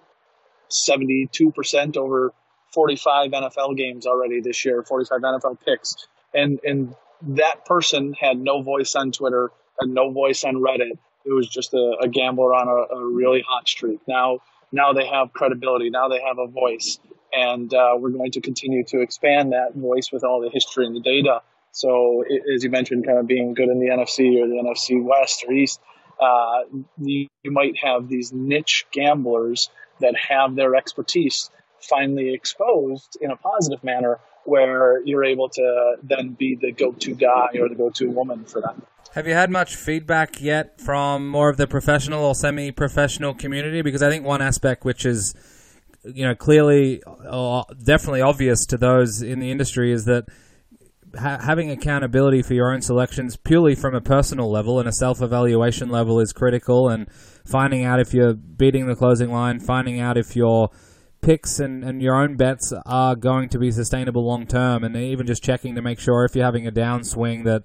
72% 0.71 1.97
over 1.97 2.33
45 2.73 3.31
NFL 3.31 3.77
games 3.77 4.05
already 4.05 4.41
this 4.41 4.63
year, 4.65 4.83
45 4.83 5.21
NFL 5.21 5.57
picks. 5.65 5.95
And, 6.33 6.59
and 6.63 6.95
that 7.21 7.65
person 7.65 8.13
had 8.13 8.37
no 8.37 8.61
voice 8.61 8.95
on 8.95 9.11
Twitter, 9.11 9.51
had 9.79 9.89
no 9.89 10.11
voice 10.11 10.43
on 10.43 10.55
Reddit. 10.55 10.97
It 11.25 11.33
was 11.33 11.47
just 11.47 11.73
a, 11.73 11.97
a 12.01 12.07
gambler 12.07 12.53
on 12.53 12.67
a, 12.67 12.95
a, 12.95 13.05
really 13.05 13.43
hot 13.47 13.67
streak. 13.67 13.99
Now, 14.07 14.39
now 14.71 14.93
they 14.93 15.07
have 15.07 15.33
credibility. 15.33 15.89
Now 15.89 16.07
they 16.07 16.21
have 16.21 16.37
a 16.37 16.47
voice. 16.47 16.99
And 17.33 17.73
uh, 17.73 17.93
we're 17.97 18.09
going 18.09 18.31
to 18.31 18.41
continue 18.41 18.83
to 18.85 19.01
expand 19.01 19.53
that 19.53 19.73
voice 19.73 20.09
with 20.11 20.23
all 20.23 20.41
the 20.41 20.49
history 20.49 20.85
and 20.85 20.95
the 20.95 20.99
data. 20.99 21.41
So, 21.71 22.25
as 22.53 22.63
you 22.63 22.69
mentioned, 22.69 23.05
kind 23.05 23.17
of 23.17 23.27
being 23.27 23.53
good 23.53 23.69
in 23.69 23.79
the 23.79 23.87
NFC 23.87 24.41
or 24.41 24.47
the 24.47 24.55
NFC 24.55 25.01
West 25.01 25.45
or 25.47 25.53
East, 25.53 25.79
uh, 26.19 26.63
you, 26.97 27.27
you 27.43 27.51
might 27.51 27.77
have 27.81 28.09
these 28.09 28.33
niche 28.33 28.85
gamblers 28.91 29.69
that 30.01 30.15
have 30.29 30.55
their 30.55 30.75
expertise 30.75 31.49
finally 31.79 32.33
exposed 32.33 33.17
in 33.21 33.31
a 33.31 33.37
positive 33.37 33.83
manner 33.83 34.19
where 34.43 35.01
you're 35.05 35.23
able 35.23 35.49
to 35.49 35.95
then 36.03 36.35
be 36.37 36.57
the 36.59 36.71
go-to 36.71 37.15
guy 37.15 37.49
or 37.59 37.69
the 37.69 37.75
go-to 37.75 38.09
woman 38.09 38.43
for 38.45 38.61
them. 38.61 38.81
Have 39.13 39.27
you 39.27 39.33
had 39.33 39.49
much 39.49 39.75
feedback 39.75 40.39
yet 40.39 40.79
from 40.79 41.27
more 41.27 41.49
of 41.49 41.57
the 41.57 41.67
professional 41.67 42.23
or 42.23 42.33
semi-professional 42.33 43.33
community? 43.33 43.81
Because 43.81 44.01
I 44.01 44.09
think 44.09 44.23
one 44.23 44.41
aspect 44.41 44.85
which 44.85 45.05
is, 45.05 45.35
you 46.05 46.25
know, 46.25 46.33
clearly, 46.33 47.03
or 47.29 47.65
definitely 47.83 48.21
obvious 48.21 48.65
to 48.67 48.77
those 48.77 49.21
in 49.21 49.39
the 49.39 49.51
industry 49.51 49.91
is 49.91 50.05
that 50.05 50.29
ha- 51.19 51.39
having 51.43 51.69
accountability 51.69 52.41
for 52.41 52.53
your 52.53 52.73
own 52.73 52.81
selections 52.81 53.35
purely 53.35 53.75
from 53.75 53.93
a 53.95 53.99
personal 53.99 54.49
level 54.49 54.79
and 54.79 54.87
a 54.87 54.93
self-evaluation 54.93 55.89
level 55.89 56.21
is 56.21 56.31
critical. 56.31 56.87
And 56.87 57.11
finding 57.45 57.83
out 57.83 57.99
if 57.99 58.13
you're 58.13 58.33
beating 58.33 58.87
the 58.87 58.95
closing 58.95 59.29
line, 59.29 59.59
finding 59.59 59.99
out 59.99 60.17
if 60.17 60.37
your 60.37 60.69
picks 61.19 61.59
and, 61.59 61.83
and 61.83 62.01
your 62.01 62.15
own 62.15 62.37
bets 62.37 62.71
are 62.85 63.17
going 63.17 63.49
to 63.49 63.59
be 63.59 63.71
sustainable 63.71 64.25
long 64.25 64.47
term, 64.47 64.85
and 64.85 64.95
even 64.95 65.27
just 65.27 65.43
checking 65.43 65.75
to 65.75 65.81
make 65.81 65.99
sure 65.99 66.23
if 66.23 66.33
you're 66.33 66.45
having 66.45 66.65
a 66.65 66.71
downswing 66.71 67.43
that 67.43 67.63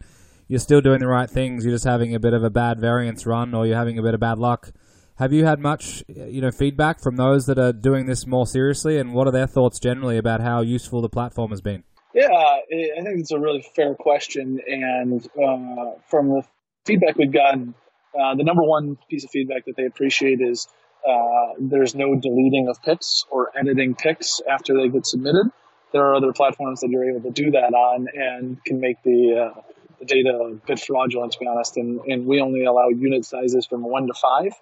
you're 0.48 0.60
still 0.60 0.80
doing 0.80 1.00
the 1.00 1.08
right 1.08 1.28
things. 1.28 1.64
You're 1.64 1.74
just 1.74 1.84
having 1.84 2.14
a 2.14 2.20
bit 2.20 2.34
of 2.34 2.44
a 2.44 2.50
bad 2.50 2.80
variance 2.80 3.26
run, 3.26 3.54
or 3.54 3.66
you're 3.66 3.76
having 3.76 3.98
a 3.98 4.02
bit 4.02 4.14
of 4.14 4.20
bad 4.20 4.38
luck. 4.38 4.70
Have 5.18 5.32
you 5.32 5.46
had 5.46 5.58
much, 5.58 6.04
you 6.08 6.42
know, 6.42 6.50
feedback 6.50 7.02
from 7.02 7.16
those 7.16 7.46
that 7.46 7.58
are 7.58 7.72
doing 7.72 8.06
this 8.06 8.26
more 8.26 8.46
seriously, 8.46 8.98
and 8.98 9.14
what 9.14 9.26
are 9.26 9.32
their 9.32 9.46
thoughts 9.46 9.80
generally 9.80 10.18
about 10.18 10.40
how 10.40 10.60
useful 10.60 11.00
the 11.00 11.08
platform 11.08 11.50
has 11.50 11.60
been? 11.60 11.84
Yeah, 12.14 12.28
I 12.30 13.02
think 13.02 13.20
it's 13.20 13.32
a 13.32 13.38
really 13.38 13.64
fair 13.74 13.94
question, 13.94 14.60
and 14.66 15.26
uh, 15.36 15.98
from 16.08 16.28
the 16.28 16.42
feedback 16.84 17.16
we've 17.16 17.32
gotten, 17.32 17.74
uh, 18.18 18.34
the 18.34 18.44
number 18.44 18.62
one 18.62 18.96
piece 19.10 19.24
of 19.24 19.30
feedback 19.30 19.64
that 19.66 19.76
they 19.76 19.84
appreciate 19.84 20.40
is 20.40 20.68
uh, 21.06 21.54
there's 21.60 21.94
no 21.94 22.14
deleting 22.14 22.68
of 22.68 22.80
picks 22.82 23.24
or 23.30 23.50
editing 23.58 23.94
picks 23.94 24.40
after 24.50 24.74
they 24.74 24.88
get 24.88 25.06
submitted. 25.06 25.46
there 25.92 26.02
are 26.06 26.14
other 26.14 26.32
platforms 26.32 26.80
that 26.80 26.88
you're 26.90 27.08
able 27.08 27.22
to 27.22 27.30
do 27.30 27.50
that 27.52 27.72
on 27.72 28.06
and 28.14 28.62
can 28.64 28.80
make 28.80 29.02
the 29.02 29.50
uh, 29.54 29.60
the 29.98 30.04
data 30.04 30.30
a 30.30 30.54
bit 30.66 30.80
fraudulent, 30.80 31.32
to 31.32 31.38
be 31.38 31.46
honest. 31.46 31.76
And, 31.76 32.00
and 32.00 32.26
we 32.26 32.40
only 32.40 32.64
allow 32.64 32.88
unit 32.88 33.24
sizes 33.24 33.66
from 33.66 33.82
one 33.82 34.06
to 34.06 34.14
five. 34.14 34.52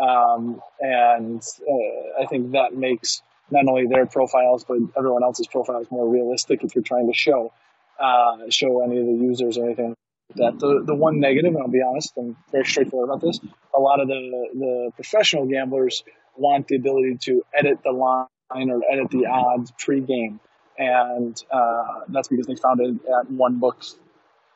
Um, 0.00 0.62
and 0.80 1.42
uh, 1.42 2.22
I 2.22 2.26
think 2.26 2.52
that 2.52 2.74
makes 2.74 3.22
not 3.50 3.66
only 3.68 3.86
their 3.86 4.06
profiles, 4.06 4.64
but 4.64 4.78
everyone 4.96 5.22
else's 5.22 5.46
profiles 5.46 5.88
more 5.90 6.08
realistic 6.08 6.62
if 6.64 6.74
you're 6.74 6.84
trying 6.84 7.08
to 7.08 7.16
show 7.16 7.52
uh, 7.98 8.48
show 8.48 8.82
any 8.82 8.98
of 8.98 9.06
the 9.06 9.12
users 9.12 9.58
or 9.58 9.66
anything 9.66 9.94
that. 10.36 10.58
The, 10.58 10.82
the 10.86 10.94
one 10.94 11.20
negative, 11.20 11.54
and 11.54 11.62
I'll 11.62 11.68
be 11.68 11.82
honest, 11.82 12.12
I'm 12.16 12.36
very 12.50 12.64
straightforward 12.64 13.10
about 13.10 13.20
this, 13.20 13.40
a 13.76 13.80
lot 13.80 14.00
of 14.00 14.08
the, 14.08 14.48
the 14.54 14.90
professional 14.94 15.46
gamblers 15.46 16.04
want 16.36 16.68
the 16.68 16.76
ability 16.76 17.18
to 17.22 17.42
edit 17.52 17.80
the 17.82 17.90
line 17.90 18.70
or 18.70 18.80
edit 18.90 19.10
the 19.10 19.26
odds 19.26 19.72
pre-game. 19.78 20.40
And 20.78 21.36
uh, 21.50 22.00
that's 22.08 22.28
because 22.28 22.46
they 22.46 22.54
found 22.54 22.80
it 22.80 22.94
at 23.06 23.30
one 23.30 23.58
book 23.58 23.82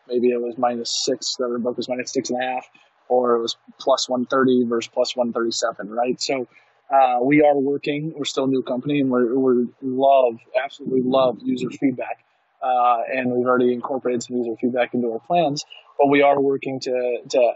maybe 0.09 0.29
it 0.29 0.41
was 0.41 0.57
minus 0.59 1.05
six, 1.05 1.37
the 1.37 1.45
other 1.45 1.59
book 1.59 1.77
was 1.77 1.89
minus 1.89 2.13
six 2.13 2.31
and 2.31 2.43
a 2.43 2.47
half, 2.47 2.67
or 3.09 3.37
it 3.37 3.43
was 3.43 3.57
plus 3.79 4.09
130 4.09 4.65
versus 4.69 4.91
plus 4.93 5.17
137, 5.17 5.91
right? 5.91 6.21
So 6.21 6.49
uh, 6.91 7.19
we 7.23 7.43
are 7.43 7.57
working, 7.57 8.13
we're 8.17 8.25
still 8.25 8.45
a 8.45 8.49
new 8.49 8.63
company, 8.63 9.01
and 9.01 9.11
we're, 9.11 9.35
we 9.35 9.67
love, 9.83 10.39
absolutely 10.63 11.03
love 11.03 11.39
user 11.43 11.71
feedback. 11.71 12.25
Uh, 12.63 13.03
and 13.13 13.31
we've 13.31 13.47
already 13.47 13.73
incorporated 13.73 14.23
some 14.23 14.37
user 14.37 14.57
feedback 14.61 14.95
into 14.95 15.13
our 15.13 15.21
plans, 15.21 15.65
but 15.99 16.07
we 16.07 16.23
are 16.23 16.41
working 16.41 16.81
to, 16.81 17.19
to 17.29 17.53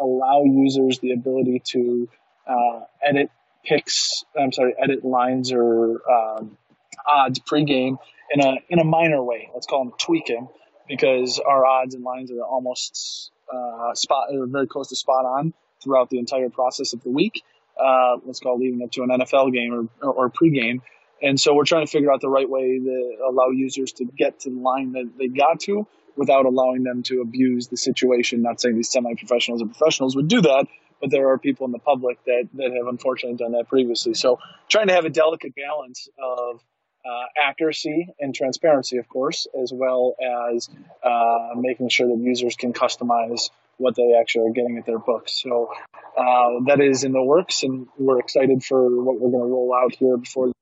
allow 0.00 0.42
users 0.44 0.98
the 0.98 1.12
ability 1.12 1.62
to 1.64 2.08
uh, 2.46 2.80
edit 3.04 3.30
picks, 3.64 4.24
I'm 4.38 4.52
sorry, 4.52 4.74
edit 4.82 5.04
lines 5.04 5.52
or 5.52 6.00
um, 6.10 6.58
odds 7.06 7.38
pregame 7.40 7.98
in 8.32 8.40
a 8.40 8.54
in 8.68 8.78
a 8.78 8.84
minor 8.84 9.22
way. 9.22 9.50
Let's 9.54 9.66
call 9.66 9.84
them 9.84 9.92
tweaking 9.98 10.48
because 10.88 11.38
our 11.38 11.64
odds 11.64 11.94
and 11.94 12.04
lines 12.04 12.30
are 12.30 12.42
almost 12.42 13.30
uh, 13.52 13.94
spot, 13.94 14.28
very 14.32 14.66
close 14.66 14.88
to 14.88 14.96
spot 14.96 15.24
on 15.24 15.52
throughout 15.82 16.10
the 16.10 16.18
entire 16.18 16.50
process 16.50 16.92
of 16.92 17.02
the 17.02 17.10
week. 17.10 17.42
Uh, 17.78 18.16
let's 18.24 18.40
call 18.40 18.56
it 18.56 18.60
leading 18.60 18.82
up 18.82 18.90
to 18.92 19.02
an 19.02 19.08
NFL 19.08 19.52
game 19.52 19.88
or, 20.02 20.06
or, 20.06 20.26
or 20.26 20.30
pregame. 20.30 20.80
And 21.22 21.40
so 21.40 21.54
we're 21.54 21.64
trying 21.64 21.86
to 21.86 21.90
figure 21.90 22.12
out 22.12 22.20
the 22.20 22.28
right 22.28 22.48
way 22.48 22.78
to 22.78 23.16
allow 23.28 23.50
users 23.50 23.92
to 23.94 24.04
get 24.04 24.40
to 24.40 24.50
the 24.50 24.60
line 24.60 24.92
that 24.92 25.10
they 25.18 25.28
got 25.28 25.60
to 25.60 25.86
without 26.16 26.44
allowing 26.44 26.82
them 26.82 27.02
to 27.04 27.20
abuse 27.20 27.68
the 27.68 27.76
situation. 27.76 28.42
Not 28.42 28.60
saying 28.60 28.76
these 28.76 28.90
semi-professionals 28.90 29.62
or 29.62 29.66
professionals 29.66 30.16
would 30.16 30.28
do 30.28 30.42
that, 30.42 30.66
but 31.00 31.10
there 31.10 31.30
are 31.30 31.38
people 31.38 31.66
in 31.66 31.72
the 31.72 31.78
public 31.78 32.22
that, 32.24 32.48
that 32.54 32.72
have 32.72 32.86
unfortunately 32.88 33.36
done 33.36 33.52
that 33.52 33.68
previously. 33.68 34.14
So 34.14 34.38
trying 34.68 34.88
to 34.88 34.94
have 34.94 35.04
a 35.04 35.10
delicate 35.10 35.54
balance 35.54 36.08
of 36.18 36.60
uh, 37.04 37.48
accuracy 37.48 38.08
and 38.20 38.34
transparency, 38.34 38.98
of 38.98 39.08
course, 39.08 39.46
as 39.60 39.72
well 39.72 40.14
as 40.52 40.68
uh, 41.02 41.50
making 41.56 41.88
sure 41.88 42.06
that 42.06 42.18
users 42.18 42.56
can 42.56 42.72
customize 42.72 43.50
what 43.78 43.96
they 43.96 44.14
actually 44.18 44.48
are 44.48 44.52
getting 44.52 44.78
at 44.78 44.86
their 44.86 44.98
books. 44.98 45.40
So 45.42 45.72
uh, 46.16 46.64
that 46.66 46.80
is 46.80 47.04
in 47.04 47.12
the 47.12 47.22
works, 47.22 47.62
and 47.62 47.88
we're 47.98 48.20
excited 48.20 48.62
for 48.62 49.02
what 49.02 49.20
we're 49.20 49.30
going 49.30 49.42
to 49.42 49.52
roll 49.52 49.74
out 49.74 49.94
here 49.94 50.16
before 50.16 50.52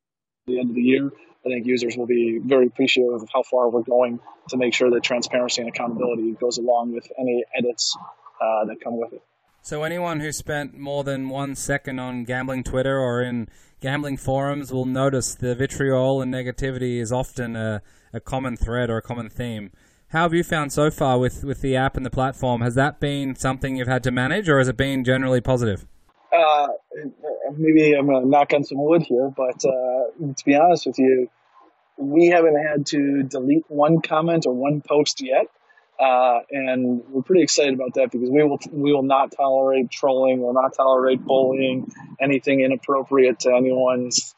the 0.46 0.58
end 0.60 0.70
of 0.70 0.76
the 0.76 0.82
year. 0.82 1.10
I 1.44 1.48
think 1.48 1.66
users 1.66 1.96
will 1.96 2.06
be 2.06 2.38
very 2.42 2.66
appreciative 2.66 3.22
of 3.22 3.28
how 3.32 3.42
far 3.42 3.70
we're 3.70 3.82
going 3.82 4.20
to 4.50 4.56
make 4.56 4.74
sure 4.74 4.90
that 4.90 5.02
transparency 5.02 5.62
and 5.62 5.70
accountability 5.70 6.32
goes 6.32 6.58
along 6.58 6.92
with 6.92 7.10
any 7.18 7.44
edits 7.56 7.96
uh, 8.40 8.66
that 8.66 8.80
come 8.82 8.98
with 8.98 9.12
it. 9.12 9.22
So 9.62 9.82
anyone 9.82 10.20
who 10.20 10.32
spent 10.32 10.78
more 10.78 11.04
than 11.04 11.28
one 11.28 11.54
second 11.54 11.98
on 11.98 12.24
gambling 12.24 12.64
Twitter 12.64 12.98
or 12.98 13.22
in 13.22 13.48
gambling 13.80 14.16
forums 14.16 14.72
will 14.72 14.86
notice 14.86 15.34
the 15.34 15.54
vitriol 15.54 16.22
and 16.22 16.32
negativity 16.32 16.98
is 16.98 17.12
often 17.12 17.56
a, 17.56 17.82
a 18.12 18.20
common 18.20 18.56
thread 18.56 18.88
or 18.88 18.96
a 18.96 19.02
common 19.02 19.28
theme. 19.28 19.70
How 20.08 20.22
have 20.22 20.34
you 20.34 20.42
found 20.42 20.72
so 20.72 20.90
far 20.90 21.18
with, 21.18 21.44
with 21.44 21.60
the 21.60 21.76
app 21.76 21.96
and 21.96 22.04
the 22.04 22.10
platform? 22.10 22.62
Has 22.62 22.74
that 22.74 23.00
been 23.00 23.36
something 23.36 23.76
you've 23.76 23.86
had 23.86 24.02
to 24.04 24.10
manage, 24.10 24.48
or 24.48 24.58
has 24.58 24.66
it 24.66 24.76
been 24.76 25.04
generally 25.04 25.40
positive? 25.40 25.86
Uh, 26.32 26.66
maybe 27.56 27.92
I'm 27.92 28.06
going 28.06 28.22
to 28.22 28.28
knock 28.28 28.52
on 28.52 28.64
some 28.64 28.82
wood 28.82 29.02
here, 29.02 29.30
but 29.36 29.64
uh, 29.64 30.32
to 30.36 30.44
be 30.44 30.56
honest 30.56 30.86
with 30.86 30.98
you, 30.98 31.28
we 31.96 32.26
haven't 32.26 32.56
had 32.56 32.86
to 32.86 33.22
delete 33.22 33.64
one 33.68 34.00
comment 34.00 34.46
or 34.46 34.54
one 34.54 34.80
post 34.80 35.20
yet. 35.20 35.46
Uh, 36.00 36.40
and 36.50 37.02
we're 37.10 37.22
pretty 37.22 37.42
excited 37.42 37.74
about 37.74 37.92
that 37.94 38.10
because 38.10 38.30
we 38.30 38.42
will 38.42 38.58
we 38.72 38.90
will 38.90 39.02
not 39.02 39.32
tolerate 39.32 39.90
trolling, 39.90 40.40
we'll 40.40 40.54
not 40.54 40.74
tolerate 40.74 41.22
bullying, 41.22 41.92
anything 42.18 42.60
inappropriate 42.60 43.40
to 43.40 43.54
anyone's 43.54 44.34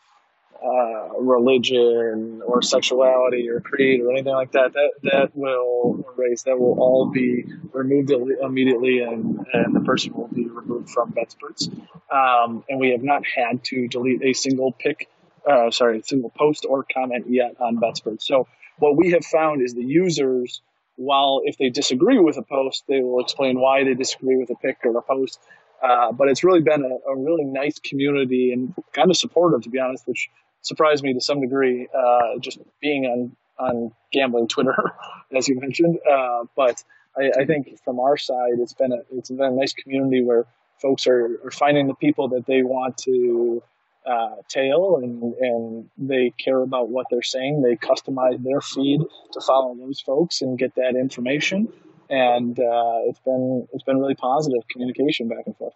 uh, 0.61 1.09
religion 1.21 2.42
or 2.45 2.62
sexuality 2.62 3.49
or 3.49 3.61
creed 3.61 4.00
or 4.00 4.11
anything 4.11 4.33
like 4.33 4.52
that. 4.52 4.73
That 4.73 4.90
that 5.02 5.37
will 5.37 6.04
erase. 6.16 6.42
That 6.45 6.59
will 6.59 6.81
all 6.81 7.11
be 7.11 7.45
removed 7.73 8.11
immediately, 8.11 8.99
and 8.99 9.47
and 9.52 9.75
the 9.75 9.81
person 9.81 10.14
will 10.14 10.28
be 10.28 10.49
removed 10.49 10.90
from 10.90 11.12
BetSperts. 11.12 11.69
Um, 12.11 12.64
and 12.69 12.81
we 12.81 12.90
have 12.90 13.04
not 13.04 13.23
had 13.25 13.62
to 13.66 13.87
delete 13.87 14.23
a 14.25 14.33
single 14.33 14.73
pick. 14.73 15.09
Uh, 15.49 15.71
sorry, 15.71 16.00
a 16.00 16.02
single 16.02 16.31
post 16.31 16.66
or 16.69 16.85
comment 16.92 17.26
yet 17.28 17.61
on 17.61 17.76
BetSperts. 17.76 18.23
So 18.23 18.49
what 18.78 18.97
we 18.97 19.12
have 19.12 19.25
found 19.25 19.62
is 19.62 19.75
the 19.75 19.85
users 19.85 20.61
while 20.96 21.42
if 21.44 21.56
they 21.58 21.70
disagree 21.70 22.18
with 22.18 22.37
a 22.37 22.42
post, 22.42 22.84
they 22.88 23.00
will 23.00 23.20
explain 23.20 23.61
why 23.61 23.84
they 23.84 23.94
disagree 23.94 24.37
with 24.37 24.50
a 24.50 24.54
pick 24.56 24.78
or 24.84 24.96
a 24.96 25.02
post. 25.02 25.38
Uh, 25.82 26.12
but 26.12 26.28
it's 26.28 26.44
really 26.44 26.61
been 26.61 26.84
a, 26.84 27.11
a, 27.11 27.16
really 27.16 27.44
nice 27.44 27.80
community 27.80 28.52
and 28.52 28.72
kind 28.92 29.11
of 29.11 29.16
supportive, 29.16 29.62
to 29.62 29.68
be 29.68 29.80
honest, 29.80 30.06
which 30.06 30.28
surprised 30.61 31.02
me 31.02 31.12
to 31.12 31.20
some 31.20 31.40
degree, 31.40 31.88
uh, 31.92 32.38
just 32.38 32.58
being 32.80 33.04
on, 33.04 33.37
on 33.58 33.92
gambling 34.12 34.46
Twitter, 34.46 34.76
as 35.37 35.49
you 35.49 35.58
mentioned. 35.58 35.99
Uh, 36.08 36.44
but 36.54 36.84
I, 37.18 37.32
I, 37.40 37.44
think 37.46 37.80
from 37.84 37.99
our 37.99 38.16
side, 38.16 38.61
it's 38.61 38.75
been 38.75 38.92
a, 38.92 38.99
it's 39.11 39.28
been 39.28 39.40
a 39.40 39.50
nice 39.50 39.72
community 39.72 40.22
where 40.22 40.46
folks 40.80 41.08
are, 41.08 41.40
are 41.44 41.50
finding 41.50 41.88
the 41.88 41.94
people 41.94 42.28
that 42.28 42.46
they 42.46 42.62
want 42.62 42.99
to 42.99 43.62
uh, 44.06 44.37
tail 44.49 44.99
and, 45.02 45.35
and 45.40 45.90
they 45.97 46.32
care 46.38 46.62
about 46.62 46.88
what 46.88 47.06
they're 47.11 47.23
saying. 47.23 47.62
They 47.62 47.76
customize 47.76 48.42
their 48.42 48.61
feed 48.61 49.00
to 49.32 49.40
follow 49.40 49.75
those 49.75 50.00
folks 50.00 50.42
and 50.42 50.59
get 50.59 50.75
that 50.75 50.97
information. 50.99 51.73
And 52.11 52.59
uh, 52.59 53.09
it's 53.09 53.21
been 53.21 53.66
it's 53.73 53.85
been 53.85 53.99
really 53.99 54.14
positive 54.14 54.62
communication 54.71 55.28
back 55.28 55.44
and 55.47 55.56
forth. 55.56 55.75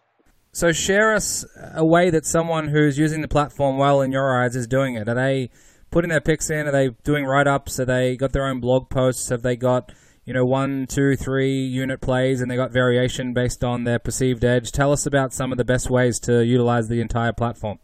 So 0.53 0.73
share 0.73 1.15
us 1.15 1.45
a 1.75 1.85
way 1.85 2.11
that 2.11 2.27
someone 2.27 2.69
who's 2.69 2.99
using 2.99 3.21
the 3.21 3.29
platform 3.29 3.77
well 3.77 4.01
in 4.01 4.11
your 4.11 4.43
eyes 4.43 4.57
is 4.57 4.67
doing 4.67 4.97
it. 4.97 5.09
Are 5.09 5.15
they 5.15 5.51
putting 5.91 6.11
their 6.11 6.21
picks 6.21 6.51
in? 6.51 6.67
Are 6.67 6.73
they 6.73 6.91
doing 7.05 7.25
write 7.25 7.47
ups? 7.47 7.79
Are 7.79 7.85
they 7.85 8.17
got 8.17 8.33
their 8.33 8.47
own 8.47 8.61
blog 8.61 8.91
posts? 8.91 9.29
Have 9.29 9.43
they 9.43 9.57
got 9.57 9.93
you 10.25 10.35
know 10.35 10.45
one, 10.45 10.87
two, 10.89 11.17
three 11.17 11.65
unit 11.65 12.01
plays 12.01 12.41
and 12.41 12.51
they 12.51 12.57
got 12.57 12.73
variation 12.73 13.33
based 13.33 13.63
on 13.63 13.85
their 13.85 13.99
perceived 13.99 14.45
edge? 14.45 14.73
Tell 14.73 14.93
us 14.93 15.07
about 15.07 15.33
some 15.33 15.53
of 15.53 15.59
the 15.59 15.65
best 15.65 15.89
ways 15.89 16.19
to 16.21 16.45
utilize 16.45 16.89
the 16.89 17.01
entire 17.01 17.33
platform. 17.33 17.79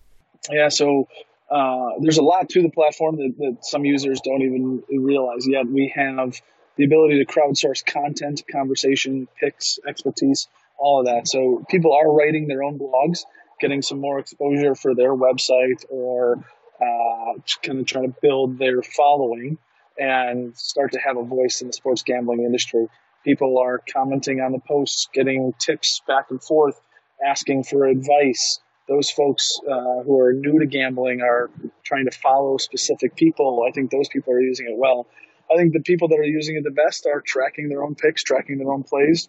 Yeah, 0.51 0.69
so 0.69 1.09
uh, 1.51 1.91
there's 2.01 2.19
a 2.19 2.23
lot 2.23 2.49
to 2.51 2.63
the 2.63 2.71
platform 2.71 3.17
that, 3.17 3.35
that 3.39 3.59
some 3.65 3.85
users 3.85 4.21
don't 4.21 4.43
even 4.43 4.83
realize 4.91 5.47
yet. 5.47 5.67
We 5.67 5.93
have 5.95 6.41
the 6.77 6.85
ability 6.85 7.25
to 7.25 7.27
crowdsource 7.27 7.85
content, 7.85 8.43
conversation, 8.51 9.29
picks, 9.39 9.79
expertise, 9.87 10.49
all 10.79 11.01
of 11.01 11.07
that. 11.07 11.29
So 11.29 11.65
people 11.69 11.93
are 11.93 12.13
writing 12.13 12.49
their 12.49 12.63
own 12.63 12.79
blogs, 12.79 13.21
getting 13.61 13.83
some 13.83 14.01
more 14.01 14.19
exposure 14.19 14.75
for 14.75 14.95
their 14.95 15.15
website 15.15 15.85
or 15.91 16.45
uh, 16.81 17.39
kind 17.63 17.81
of 17.81 17.87
trying 17.87 18.13
to 18.13 18.17
build 18.21 18.59
their 18.59 18.83
following 18.83 19.59
and 19.99 20.57
start 20.57 20.93
to 20.93 20.99
have 20.99 21.17
a 21.17 21.23
voice 21.23 21.61
in 21.61 21.69
the 21.69 21.73
sports 21.73 22.03
gambling 22.03 22.43
industry. 22.43 22.89
People 23.25 23.59
are 23.59 23.81
commenting 23.93 24.41
on 24.41 24.53
the 24.53 24.59
posts, 24.59 25.09
getting 25.13 25.53
tips 25.59 26.01
back 26.09 26.31
and 26.31 26.43
forth, 26.43 26.81
asking 27.25 27.63
for 27.63 27.87
advice, 27.87 28.59
those 28.89 29.11
folks 29.11 29.61
uh, 29.69 30.03
who 30.03 30.19
are 30.21 30.33
new 30.33 30.59
to 30.59 30.67
gambling 30.67 31.21
are 31.23 31.51
trying 31.85 32.07
to 32.07 32.11
follow 32.11 32.57
specific 32.59 33.17
people. 33.17 33.65
I 33.69 33.73
think 33.73 33.91
those 33.91 34.09
people 34.09 34.33
are 34.33 34.41
using 34.41 34.67
it 34.67 34.77
well. 34.77 35.07
I 35.51 35.57
think 35.57 35.73
the 35.73 35.81
people 35.81 36.09
that 36.09 36.19
are 36.19 36.25
using 36.25 36.57
it 36.57 36.65
the 36.65 36.71
best 36.71 37.07
are 37.07 37.21
tracking 37.21 37.69
their 37.69 37.85
own 37.85 37.95
picks, 37.95 38.23
tracking 38.23 38.59
their 38.59 38.73
own 38.73 38.83
plays. 38.83 39.29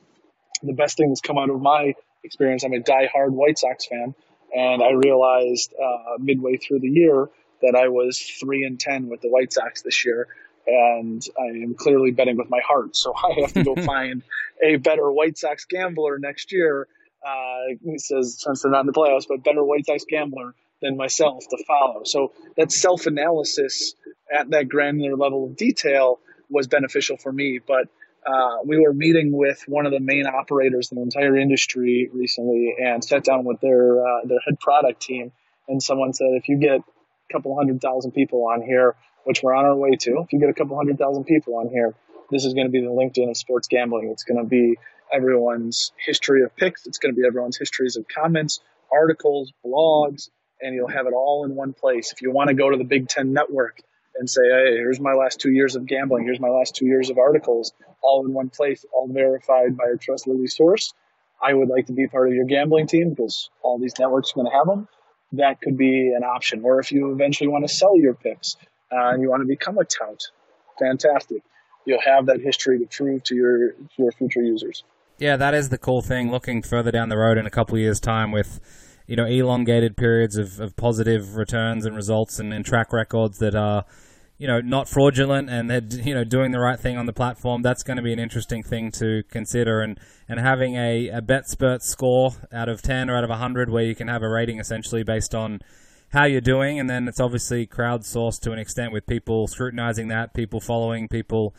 The 0.62 0.74
best 0.74 0.98
thing 0.98 1.10
that's 1.10 1.22
come 1.22 1.38
out 1.38 1.50
of 1.50 1.62
my 1.62 1.94
experience, 2.24 2.64
I'm 2.64 2.74
a 2.74 2.80
die-hard 2.80 3.34
White 3.34 3.60
Sox 3.60 3.86
fan, 3.86 4.16
and 4.56 4.82
I 4.82 4.92
realized 4.92 5.74
uh, 5.74 6.18
midway 6.20 6.58
through 6.58 6.80
the 6.80 6.90
year 6.90 7.28
that 7.62 7.76
I 7.76 7.90
was 7.90 8.20
three 8.20 8.64
and 8.64 8.80
ten 8.80 9.10
with 9.10 9.22
the 9.22 9.30
White 9.30 9.52
Sox 9.52 9.82
this 9.82 10.06
year, 10.06 10.28
and 10.66 11.22
I 11.38 11.64
am 11.64 11.76
clearly 11.78 12.12
betting 12.12 12.38
with 12.38 12.50
my 12.50 12.62
heart. 12.66 12.96
So 12.96 13.14
I 13.16 13.42
have 13.42 13.54
to 13.54 13.64
go 13.64 13.76
find 13.86 14.24
a 14.64 14.78
better 14.78 15.12
White 15.12 15.38
Sox 15.38 15.66
gambler 15.66 16.18
next 16.20 16.52
year 16.52 16.88
uh, 17.26 17.98
says, 17.98 18.38
since 18.40 18.62
they're 18.62 18.72
not 18.72 18.82
in 18.82 18.88
the 18.88 18.94
playoffs, 18.94 19.26
but 19.28 19.44
better 19.44 19.64
White 19.64 19.86
Sox 19.86 20.06
gambler 20.10 20.54
than 20.82 20.98
myself 20.98 21.44
to 21.50 21.64
follow. 21.66 22.04
So 22.04 22.34
that 22.58 22.72
self 22.72 23.06
analysis 23.06 23.96
at 24.32 24.50
that 24.52 24.70
granular 24.70 25.16
level 25.16 25.46
of 25.46 25.56
detail 25.56 26.20
was 26.50 26.68
beneficial 26.68 27.18
for 27.18 27.32
me. 27.32 27.60
But 27.66 27.88
uh, 28.26 28.58
we 28.66 28.80
were 28.80 28.94
meeting 28.94 29.32
with 29.32 29.64
one 29.68 29.86
of 29.86 29.92
the 29.92 30.00
main 30.00 30.26
operators 30.28 30.92
in 30.92 30.98
the 30.98 31.04
entire 31.04 31.38
industry 31.38 32.10
recently 32.14 32.76
and 32.82 33.04
sat 33.04 33.24
down 33.24 33.46
with 33.46 33.60
their 33.62 34.06
uh, 34.06 34.22
their 34.26 34.40
head 34.46 34.60
product 34.60 35.02
team. 35.02 35.32
And 35.68 35.82
someone 35.82 36.14
said, 36.14 36.28
if 36.32 36.50
you 36.50 36.58
get 36.58 36.80
a 36.80 37.34
couple 37.34 37.56
hundred 37.56 37.82
thousand 37.82 38.12
people 38.12 38.46
on 38.48 38.62
here, 38.62 38.96
which 39.24 39.42
we're 39.42 39.54
on 39.54 39.66
our 39.66 39.76
way 39.76 39.96
to. 39.96 40.20
If 40.20 40.34
you 40.34 40.40
get 40.40 40.50
a 40.50 40.54
couple 40.54 40.76
hundred 40.76 40.98
thousand 40.98 41.24
people 41.24 41.56
on 41.56 41.70
here, 41.70 41.96
this 42.30 42.46
is 42.46 42.54
going 42.54 42.68
to 42.68 42.72
be 42.72 42.82
the 42.82 42.88
LinkedIn 42.88 43.30
of 43.30 43.38
sports 43.38 43.68
gambling. 43.68 44.10
It's 44.10 44.24
going 44.24 44.44
to 44.44 44.48
be 44.48 44.78
everyone's 45.14 45.92
history 46.04 46.44
of 46.44 46.56
picks. 46.56 46.86
It's 46.88 46.98
going 46.98 47.14
to 47.14 47.20
be 47.20 47.26
everyone's 47.28 47.58
histories 47.58 47.96
of 47.96 48.06
comments, 48.08 48.60
articles, 48.92 49.54
blogs, 49.66 50.30
and 50.62 50.74
you'll 50.74 50.88
have 50.88 51.06
it 51.08 51.14
all 51.14 51.46
in 51.46 51.56
one 51.56 51.74
place. 51.74 52.12
If 52.12 52.22
you 52.22 52.32
want 52.32 52.50
to 52.50 52.54
go 52.54 52.70
to 52.70 52.78
the 52.78 52.84
Big 52.84 53.08
Ten 53.08 53.34
Network 53.34 53.82
and 54.18 54.30
say, 54.30 54.42
hey, 54.44 54.78
here's 54.78 55.00
my 55.00 55.14
last 55.14 55.40
two 55.40 55.52
years 55.52 55.76
of 55.76 55.86
gambling, 55.86 56.24
here's 56.24 56.40
my 56.40 56.50
last 56.50 56.76
two 56.76 56.86
years 56.86 57.10
of 57.10 57.18
articles, 57.18 57.74
all 58.02 58.26
in 58.26 58.34
one 58.34 58.50
place, 58.50 58.86
all 58.94 59.08
verified 59.12 59.78
by 59.78 59.86
a 59.94 59.98
trustworthy 59.98 60.48
source. 60.48 60.94
I 61.42 61.54
would 61.54 61.68
like 61.68 61.88
to 61.88 61.94
be 61.94 62.08
part 62.08 62.30
of 62.30 62.34
your 62.34 62.46
gambling 62.46 62.88
team 62.88 63.10
because 63.10 63.50
all 63.62 63.78
these 63.80 63.94
networks 64.00 64.32
are 64.32 64.36
going 64.36 64.52
to 64.52 64.58
have 64.58 64.68
them. 64.68 64.88
That 65.34 65.60
could 65.62 65.78
be 65.78 66.14
an 66.16 66.24
option. 66.24 66.62
Or 66.64 66.80
if 66.80 66.92
you 66.92 67.12
eventually 67.12 67.50
want 67.50 67.68
to 67.68 67.74
sell 67.74 67.98
your 67.98 68.14
picks 68.14 68.56
uh, 68.92 69.10
and 69.10 69.22
you 69.22 69.30
want 69.30 69.42
to 69.42 69.48
become 69.48 69.78
a 69.78 69.84
tout, 69.84 70.22
fantastic. 70.80 71.42
You'll 71.86 72.02
have 72.02 72.28
that 72.28 72.40
history 72.40 72.80
to 72.80 72.86
prove 72.86 73.24
to 73.24 73.36
your 73.36 73.72
to 73.72 73.98
your 73.98 74.12
future 74.14 74.42
users. 74.42 74.84
Yeah, 75.20 75.38
that 75.38 75.54
is 75.54 75.70
the 75.70 75.78
cool 75.78 76.02
thing. 76.02 76.32
Looking 76.32 76.62
further 76.62 76.92
down 76.92 77.10
the 77.10 77.18
road 77.18 77.38
in 77.38 77.46
a 77.46 77.52
couple 77.52 77.76
of 77.76 77.82
years' 77.82 78.00
time, 78.00 78.32
with 78.32 78.60
you 79.08 79.16
know 79.16 79.26
elongated 79.26 79.98
periods 79.98 80.38
of, 80.38 80.60
of 80.60 80.76
positive 80.76 81.36
returns 81.36 81.86
and 81.86 81.96
results 81.96 82.40
and, 82.40 82.54
and 82.54 82.66
track 82.66 82.94
records 82.94 83.40
that 83.40 83.56
are 83.56 83.86
you 84.38 84.48
know 84.48 84.62
not 84.62 84.88
fraudulent 84.90 85.50
and 85.50 85.70
they're 85.70 85.84
you 86.02 86.14
know 86.14 86.24
doing 86.24 86.52
the 86.52 86.60
right 86.60 86.80
thing 86.80 86.98
on 86.98 87.06
the 87.06 87.14
platform 87.14 87.62
that's 87.62 87.84
going 87.84 87.98
to 87.98 88.04
be 88.04 88.14
an 88.14 88.20
interesting 88.20 88.64
thing 88.64 88.92
to 88.92 89.24
consider 89.30 89.82
and 89.82 90.00
and 90.28 90.40
having 90.40 90.76
a, 90.76 91.10
a 91.10 91.22
BetSpert 91.22 91.82
score 91.82 92.32
out 92.52 92.70
of 92.70 92.82
10 92.82 93.10
or 93.10 93.18
out 93.18 93.24
of 93.24 93.30
100 93.30 93.70
where 93.70 93.84
you 93.84 93.94
can 93.94 94.08
have 94.08 94.24
a 94.24 94.30
rating 94.30 94.60
essentially 94.60 95.04
based 95.04 95.36
on 95.36 95.60
how 96.10 96.26
you're 96.26 96.42
doing 96.42 96.80
and 96.80 96.90
then 96.90 97.08
it's 97.08 97.20
obviously 97.20 97.68
crowdsourced 97.68 98.40
to 98.40 98.52
an 98.52 98.60
extent 98.60 98.92
with 98.92 99.06
people 99.06 99.48
scrutinizing 99.48 100.08
that 100.08 100.34
people 100.34 100.60
following 100.60 101.08
people 101.08 101.54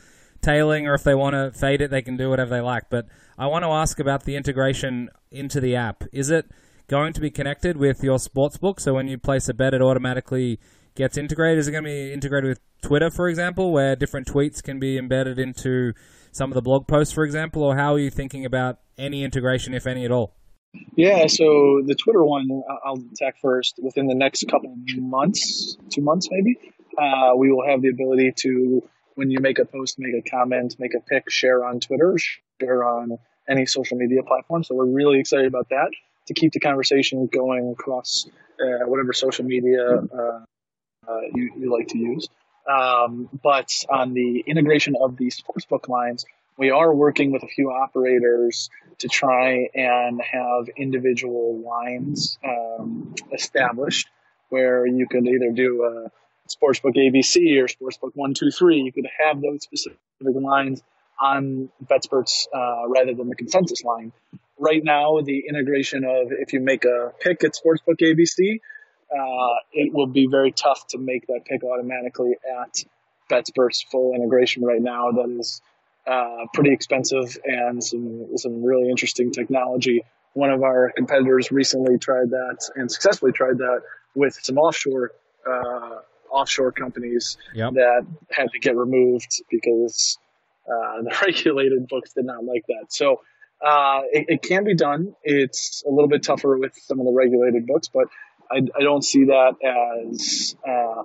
tailing 0.44 0.86
or 0.86 0.94
if 0.94 1.02
they 1.02 1.14
want 1.14 1.34
to 1.34 1.50
fade 1.58 1.80
it 1.80 1.90
they 1.90 2.02
can 2.02 2.16
do 2.16 2.28
whatever 2.28 2.50
they 2.50 2.60
like 2.60 2.84
but 2.90 3.06
i 3.38 3.46
want 3.46 3.64
to 3.64 3.68
ask 3.68 3.98
about 3.98 4.24
the 4.24 4.36
integration 4.36 5.08
into 5.30 5.60
the 5.60 5.74
app 5.74 6.04
is 6.12 6.30
it 6.30 6.46
going 6.88 7.12
to 7.12 7.20
be 7.20 7.30
connected 7.30 7.76
with 7.76 8.02
your 8.02 8.18
sports 8.18 8.56
book. 8.56 8.80
So 8.80 8.94
when 8.94 9.08
you 9.08 9.18
place 9.18 9.48
a 9.48 9.54
bet, 9.54 9.74
it 9.74 9.82
automatically 9.82 10.60
gets 10.94 11.16
integrated. 11.16 11.58
Is 11.58 11.68
it 11.68 11.72
going 11.72 11.84
to 11.84 11.90
be 11.90 12.12
integrated 12.12 12.48
with 12.48 12.60
Twitter, 12.82 13.10
for 13.10 13.28
example, 13.28 13.72
where 13.72 13.96
different 13.96 14.26
tweets 14.26 14.62
can 14.62 14.78
be 14.78 14.98
embedded 14.98 15.38
into 15.38 15.92
some 16.32 16.50
of 16.50 16.54
the 16.54 16.62
blog 16.62 16.86
posts, 16.86 17.14
for 17.14 17.24
example? 17.24 17.62
Or 17.62 17.76
how 17.76 17.94
are 17.94 17.98
you 17.98 18.10
thinking 18.10 18.44
about 18.44 18.78
any 18.98 19.24
integration, 19.24 19.74
if 19.74 19.86
any 19.86 20.04
at 20.04 20.12
all? 20.12 20.34
Yeah, 20.96 21.26
so 21.28 21.82
the 21.86 21.94
Twitter 21.94 22.24
one, 22.24 22.48
I'll 22.84 23.02
attack 23.12 23.36
first. 23.40 23.78
Within 23.80 24.06
the 24.06 24.14
next 24.14 24.44
couple 24.50 24.74
months, 24.96 25.76
two 25.90 26.02
months 26.02 26.28
maybe, 26.30 26.58
uh, 26.98 27.36
we 27.36 27.50
will 27.50 27.64
have 27.66 27.80
the 27.80 27.88
ability 27.88 28.32
to, 28.38 28.82
when 29.14 29.30
you 29.30 29.38
make 29.40 29.58
a 29.58 29.64
post, 29.64 29.96
make 29.98 30.14
a 30.14 30.28
comment, 30.28 30.76
make 30.78 30.94
a 30.94 31.00
pick, 31.00 31.30
share 31.30 31.64
on 31.64 31.80
Twitter, 31.80 32.16
share 32.60 32.84
on 32.84 33.18
any 33.48 33.66
social 33.66 33.96
media 33.96 34.22
platform. 34.22 34.64
So 34.64 34.74
we're 34.74 34.86
really 34.86 35.20
excited 35.20 35.46
about 35.46 35.68
that 35.70 35.90
to 36.26 36.34
keep 36.34 36.52
the 36.52 36.60
conversation 36.60 37.28
going 37.32 37.74
across 37.78 38.26
uh, 38.60 38.86
whatever 38.86 39.12
social 39.12 39.44
media 39.44 39.84
uh, 39.86 40.44
uh, 41.08 41.20
you, 41.34 41.52
you, 41.58 41.72
like 41.72 41.88
to 41.88 41.98
use. 41.98 42.28
Um, 42.70 43.28
but 43.42 43.68
on 43.90 44.14
the 44.14 44.42
integration 44.46 44.94
of 45.00 45.16
the 45.16 45.30
sportsbook 45.30 45.88
lines, 45.88 46.24
we 46.56 46.70
are 46.70 46.94
working 46.94 47.30
with 47.30 47.42
a 47.42 47.48
few 47.48 47.70
operators 47.70 48.70
to 48.98 49.08
try 49.08 49.68
and 49.74 50.20
have 50.22 50.68
individual 50.76 51.60
lines 51.60 52.38
um, 52.44 53.14
established 53.32 54.08
where 54.48 54.86
you 54.86 55.06
could 55.08 55.26
either 55.26 55.50
do 55.50 55.84
a 55.84 56.10
sportsbook 56.48 56.96
ABC 56.96 57.58
or 57.60 57.66
sportsbook 57.66 58.12
one 58.14 58.34
two 58.34 58.50
three. 58.50 58.78
You 58.78 58.92
could 58.92 59.08
have 59.20 59.40
those 59.40 59.62
specific 59.62 59.98
lines 60.20 60.82
on 61.20 61.70
BetSperts 61.84 62.46
uh, 62.54 62.88
rather 62.88 63.14
than 63.14 63.28
the 63.28 63.36
consensus 63.36 63.84
line 63.84 64.12
right 64.58 64.82
now 64.82 65.20
the 65.20 65.44
integration 65.48 66.04
of 66.04 66.32
if 66.32 66.52
you 66.52 66.60
make 66.60 66.84
a 66.84 67.12
pick 67.20 67.44
at 67.44 67.52
Sportsbook 67.52 67.98
ABC, 68.00 68.60
uh, 69.10 69.54
it 69.72 69.92
will 69.92 70.06
be 70.06 70.26
very 70.30 70.52
tough 70.52 70.86
to 70.88 70.98
make 70.98 71.26
that 71.26 71.40
pick 71.44 71.62
automatically 71.62 72.36
at 72.60 72.84
BetSperts 73.30 73.84
full 73.90 74.14
integration 74.14 74.64
right 74.64 74.82
now. 74.82 75.12
That 75.12 75.36
is 75.38 75.60
uh, 76.06 76.46
pretty 76.52 76.72
expensive 76.72 77.36
and 77.44 77.82
some 77.82 78.36
some 78.36 78.62
really 78.62 78.90
interesting 78.90 79.30
technology. 79.32 80.04
One 80.34 80.50
of 80.50 80.62
our 80.62 80.92
competitors 80.96 81.52
recently 81.52 81.98
tried 81.98 82.30
that 82.30 82.58
and 82.74 82.90
successfully 82.90 83.32
tried 83.32 83.58
that 83.58 83.82
with 84.14 84.34
some 84.42 84.58
offshore 84.58 85.12
uh, 85.48 85.98
offshore 86.34 86.72
companies 86.72 87.36
yep. 87.54 87.74
that 87.74 88.06
had 88.30 88.50
to 88.52 88.58
get 88.58 88.76
removed 88.76 89.42
because 89.50 90.18
uh, 90.66 91.02
the 91.02 91.16
regulated 91.22 91.88
books 91.88 92.12
did 92.12 92.24
not 92.24 92.44
like 92.44 92.64
that. 92.68 92.86
So 92.88 93.20
uh, 93.64 94.00
it, 94.12 94.26
it, 94.28 94.42
can 94.42 94.64
be 94.64 94.74
done. 94.74 95.14
It's 95.22 95.82
a 95.86 95.90
little 95.90 96.08
bit 96.08 96.22
tougher 96.22 96.58
with 96.58 96.74
some 96.74 97.00
of 97.00 97.06
the 97.06 97.12
regulated 97.12 97.66
books, 97.66 97.88
but 97.88 98.08
I, 98.50 98.58
I 98.76 98.82
don't 98.82 99.02
see 99.02 99.24
that 99.26 99.54
as 99.62 100.56
uh, 100.66 101.02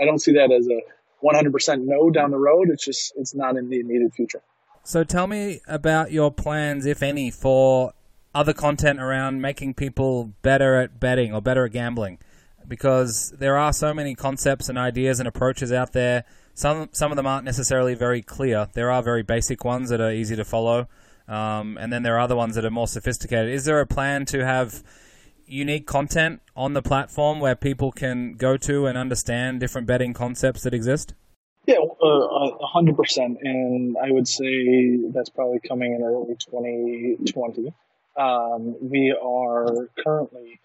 I 0.00 0.04
don't 0.04 0.20
see 0.20 0.32
that 0.34 0.50
as 0.52 0.66
a 0.68 0.80
100% 1.22 1.84
no 1.84 2.10
down 2.10 2.30
the 2.30 2.38
road. 2.38 2.68
It's 2.70 2.84
just 2.84 3.12
it's 3.16 3.34
not 3.34 3.56
in 3.56 3.68
the 3.68 3.80
immediate 3.80 4.14
future. 4.14 4.40
So 4.84 5.04
tell 5.04 5.26
me 5.26 5.60
about 5.66 6.12
your 6.12 6.32
plans, 6.32 6.86
if 6.86 7.02
any, 7.02 7.30
for 7.30 7.92
other 8.34 8.54
content 8.54 9.00
around 9.00 9.42
making 9.42 9.74
people 9.74 10.32
better 10.42 10.76
at 10.76 10.98
betting 10.98 11.34
or 11.34 11.42
better 11.42 11.66
at 11.66 11.72
gambling, 11.72 12.18
because 12.68 13.32
there 13.38 13.56
are 13.56 13.72
so 13.72 13.94
many 13.94 14.14
concepts 14.14 14.68
and 14.68 14.78
ideas 14.78 15.18
and 15.18 15.26
approaches 15.26 15.72
out 15.72 15.92
there. 15.92 16.24
Some 16.54 16.88
some 16.92 17.10
of 17.10 17.16
them 17.16 17.26
aren't 17.26 17.44
necessarily 17.44 17.94
very 17.94 18.22
clear. 18.22 18.68
There 18.74 18.90
are 18.90 19.02
very 19.02 19.22
basic 19.22 19.64
ones 19.64 19.90
that 19.90 20.00
are 20.00 20.12
easy 20.12 20.36
to 20.36 20.44
follow. 20.44 20.88
Um, 21.26 21.76
and 21.78 21.92
then 21.92 22.02
there 22.02 22.16
are 22.16 22.20
other 22.20 22.36
ones 22.36 22.54
that 22.54 22.64
are 22.64 22.70
more 22.70 22.88
sophisticated. 22.88 23.52
Is 23.52 23.66
there 23.66 23.80
a 23.80 23.86
plan 23.86 24.24
to 24.26 24.44
have 24.44 24.82
unique 25.46 25.86
content 25.86 26.40
on 26.56 26.72
the 26.72 26.82
platform 26.82 27.40
where 27.40 27.54
people 27.54 27.92
can 27.92 28.34
go 28.34 28.56
to 28.56 28.86
and 28.86 28.96
understand 28.96 29.60
different 29.60 29.86
betting 29.86 30.14
concepts 30.14 30.62
that 30.62 30.74
exist? 30.74 31.14
Yeah, 31.66 31.76
uh, 32.02 32.66
hundred 32.66 32.96
percent, 32.96 33.38
and 33.42 33.96
I 33.98 34.10
would 34.10 34.26
say 34.26 34.96
that's 35.12 35.28
probably 35.28 35.60
coming 35.60 35.92
in 35.92 36.02
early 36.02 36.34
2020. 36.34 37.74
Um, 38.16 38.76
we 38.80 39.14
are 39.22 39.90
currently 40.02 40.60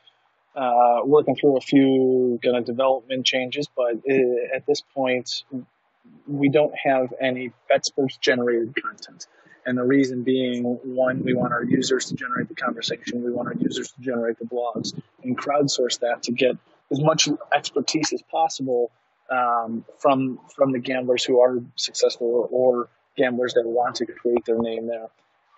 uh, 0.55 1.01
working 1.05 1.35
through 1.35 1.57
a 1.57 1.61
few 1.61 2.39
kind 2.43 2.57
of 2.57 2.65
development 2.65 3.25
changes, 3.25 3.67
but 3.75 3.95
uh, 4.09 4.55
at 4.55 4.65
this 4.65 4.81
point, 4.93 5.43
we 6.27 6.49
don't 6.49 6.73
have 6.77 7.13
any 7.19 7.51
BetSperts 7.71 8.19
generated 8.19 8.75
content. 8.81 9.27
And 9.65 9.77
the 9.77 9.83
reason 9.83 10.23
being, 10.23 10.63
one, 10.83 11.23
we 11.23 11.33
want 11.33 11.53
our 11.53 11.63
users 11.63 12.05
to 12.07 12.15
generate 12.15 12.49
the 12.49 12.55
conversation. 12.55 13.23
We 13.23 13.31
want 13.31 13.47
our 13.47 13.53
users 13.53 13.91
to 13.93 14.01
generate 14.01 14.37
the 14.37 14.45
blogs 14.45 14.93
and 15.23 15.37
crowdsource 15.37 15.99
that 15.99 16.23
to 16.23 16.33
get 16.33 16.57
as 16.91 16.99
much 16.99 17.29
expertise 17.53 18.11
as 18.13 18.21
possible 18.23 18.91
um, 19.31 19.85
from 19.99 20.39
from 20.53 20.73
the 20.73 20.79
gamblers 20.79 21.23
who 21.23 21.39
are 21.39 21.59
successful 21.75 22.49
or 22.51 22.89
gamblers 23.15 23.53
that 23.53 23.65
want 23.65 23.95
to 23.95 24.05
create 24.05 24.45
their 24.45 24.59
name 24.59 24.87
there. 24.87 25.07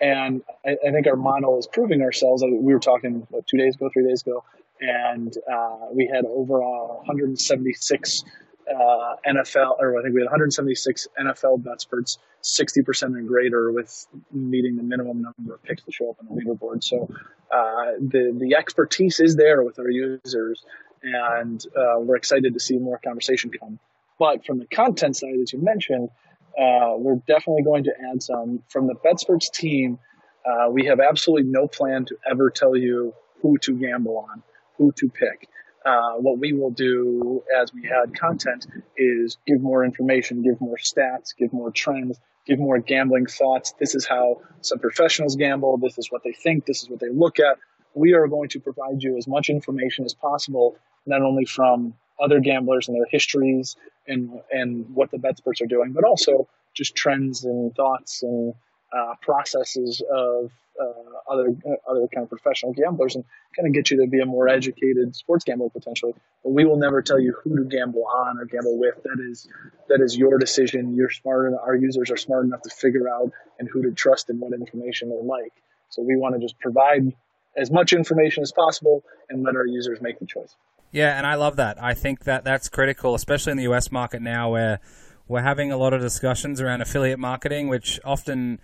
And 0.02 0.44
I, 0.66 0.78
I 0.88 0.92
think 0.92 1.08
our 1.08 1.16
model 1.16 1.58
is 1.58 1.68
proving 1.68 2.02
ourselves. 2.02 2.44
We 2.44 2.74
were 2.74 2.80
talking 2.80 3.26
what, 3.30 3.48
two 3.48 3.58
days 3.58 3.76
ago, 3.76 3.90
three 3.92 4.08
days 4.08 4.22
ago, 4.22 4.44
and 4.80 5.36
uh, 5.52 5.88
we 5.92 6.10
had 6.14 6.26
over 6.26 6.62
uh, 6.62 6.96
176 6.98 8.24
uh, 8.70 9.16
NFL, 9.28 9.80
or 9.80 10.00
I 10.00 10.04
think 10.04 10.16
we 10.16 10.22
had 10.22 10.26
176 10.26 11.08
NFL 11.20 11.64
BetSperts, 11.64 12.18
60% 12.44 13.04
and 13.04 13.28
greater 13.28 13.72
with 13.72 14.08
meeting 14.32 14.76
the 14.76 14.84
minimum 14.84 15.22
number 15.22 15.56
of 15.56 15.64
picks 15.64 15.84
to 15.84 15.92
show 15.92 16.10
up 16.10 16.18
on 16.20 16.36
the 16.36 16.42
leaderboard. 16.42 16.84
So 16.84 17.10
uh, 17.52 17.94
the 18.00 18.36
the 18.38 18.56
expertise 18.56 19.20
is 19.20 19.36
there 19.36 19.64
with 19.64 19.80
our 19.80 19.90
users, 19.90 20.66
and 21.04 21.64
uh, 21.76 22.00
we're 22.00 22.16
excited 22.16 22.54
to 22.54 22.60
see 22.60 22.78
more 22.78 23.00
conversation 23.04 23.52
come. 23.52 23.80
But 24.18 24.46
from 24.46 24.60
the 24.60 24.66
content 24.66 25.16
side, 25.16 25.36
as 25.42 25.54
you 25.54 25.62
mentioned, 25.62 26.10
uh, 26.58 26.96
we're 26.98 27.22
definitely 27.28 27.64
going 27.64 27.84
to 27.84 27.94
add 28.12 28.24
some 28.24 28.64
from 28.70 28.88
the 28.88 28.96
BetSperts 28.96 29.52
team. 29.52 30.00
Uh, 30.46 30.70
we 30.70 30.86
have 30.86 31.00
absolutely 31.00 31.50
no 31.50 31.68
plan 31.68 32.06
to 32.06 32.18
ever 32.30 32.50
tell 32.50 32.76
you 32.76 33.14
who 33.42 33.58
to 33.60 33.74
gamble 33.74 34.28
on, 34.32 34.44
who 34.78 34.92
to 34.94 35.10
pick. 35.10 35.50
Uh, 35.86 36.14
what 36.16 36.40
we 36.40 36.52
will 36.52 36.72
do 36.72 37.44
as 37.62 37.72
we 37.72 37.88
add 37.92 38.18
content 38.20 38.66
is 38.98 39.38
give 39.46 39.62
more 39.62 39.86
information, 39.86 40.42
give 40.42 40.60
more 40.60 40.78
stats, 40.78 41.36
give 41.38 41.54
more 41.54 41.70
trends, 41.70 42.20
give 42.48 42.58
more 42.58 42.80
gambling 42.80 43.28
thoughts. 43.28 43.74
This 43.80 43.94
is 43.94 44.06
how 44.06 44.42
some 44.62 44.80
professionals 44.80 45.36
gamble. 45.36 45.78
This 45.78 45.98
is 46.00 46.12
what 46.12 46.24
they 46.24 46.34
think. 46.34 46.66
This 46.66 46.82
is 46.82 46.90
what 46.90 47.00
they 47.00 47.10
look 47.10 47.40
at. 47.40 47.60
We 47.94 48.14
are 48.14 48.28
going 48.28 48.50
to 48.50 48.60
provide 48.60 49.04
you 49.04 49.18
as 49.18 49.28
much 49.28 49.50
information 49.50 50.06
as 50.06 50.16
possible, 50.16 50.76
not 51.06 51.22
only 51.22 51.46
from 51.46 51.94
other 52.20 52.40
gamblers 52.40 52.88
and 52.88 52.98
their 52.98 53.08
histories 53.10 53.76
and 54.08 54.42
and 54.52 54.90
what 54.94 55.12
the 55.12 55.18
BetSperts 55.18 55.62
are 55.62 55.68
doing, 55.68 55.94
but 55.94 56.04
also 56.04 56.48
just 56.74 56.96
trends 56.96 57.46
and 57.46 57.76
thoughts 57.76 58.24
and 58.24 58.54
uh, 58.96 59.14
processes 59.22 60.02
of 60.12 60.52
uh, 60.82 61.32
other 61.32 61.56
uh, 61.66 61.92
other 61.92 62.08
kind 62.14 62.24
of 62.24 62.30
professional 62.30 62.74
gamblers 62.74 63.16
and 63.16 63.24
kind 63.56 63.68
of 63.68 63.74
get 63.74 63.92
you 63.92 64.02
to 64.02 64.08
be 64.08 64.20
a 64.20 64.26
more 64.26 64.48
educated 64.48 65.16
sports 65.16 65.44
gambler 65.44 65.70
potentially. 65.70 66.14
But 66.44 66.52
we 66.52 66.66
will 66.66 66.78
never 66.78 67.02
tell 67.02 67.20
you 67.20 67.36
who 67.44 67.58
to 67.58 67.64
gamble 67.64 68.06
on 68.06 68.38
or 68.38 68.46
gamble 68.46 68.78
with. 68.78 68.96
That 69.04 69.24
is 69.30 69.48
that 69.90 70.02
is 70.02 70.18
your 70.18 70.38
decision. 70.38 70.96
You're 70.96 71.10
smart 71.10 71.48
enough. 71.48 71.62
Our 71.66 71.76
users 71.76 72.12
are 72.12 72.18
smart 72.18 72.46
enough 72.46 72.62
to 72.64 72.70
figure 72.70 73.10
out 73.10 73.32
and 73.60 73.70
who 73.70 73.84
to 73.84 73.92
trust 73.92 74.30
and 74.30 74.40
what 74.40 74.54
information 74.54 75.10
they 75.10 75.22
like. 75.22 75.54
So 75.90 76.02
we 76.02 76.16
want 76.16 76.36
to 76.36 76.42
just 76.42 76.60
provide 76.60 77.14
as 77.58 77.72
much 77.72 77.94
information 77.94 78.44
as 78.44 78.52
possible 78.52 79.04
and 79.30 79.44
let 79.44 79.56
our 79.56 79.66
users 79.66 80.02
make 80.02 80.20
the 80.20 80.26
choice. 80.26 80.56
Yeah, 80.92 81.18
and 81.18 81.26
I 81.26 81.36
love 81.36 81.58
that. 81.58 81.82
I 81.82 81.94
think 81.94 82.24
that 82.24 82.44
that's 82.44 82.70
critical, 82.70 83.16
especially 83.16 83.52
in 83.52 83.58
the 83.58 83.72
US 83.72 83.92
market 83.92 84.22
now 84.22 84.52
where 84.52 84.80
we're 85.28 85.42
having 85.42 85.72
a 85.72 85.78
lot 85.78 85.94
of 85.94 86.02
discussions 86.02 86.62
around 86.62 86.82
affiliate 86.82 87.20
marketing, 87.20 87.68
which 87.68 88.00
often 88.06 88.60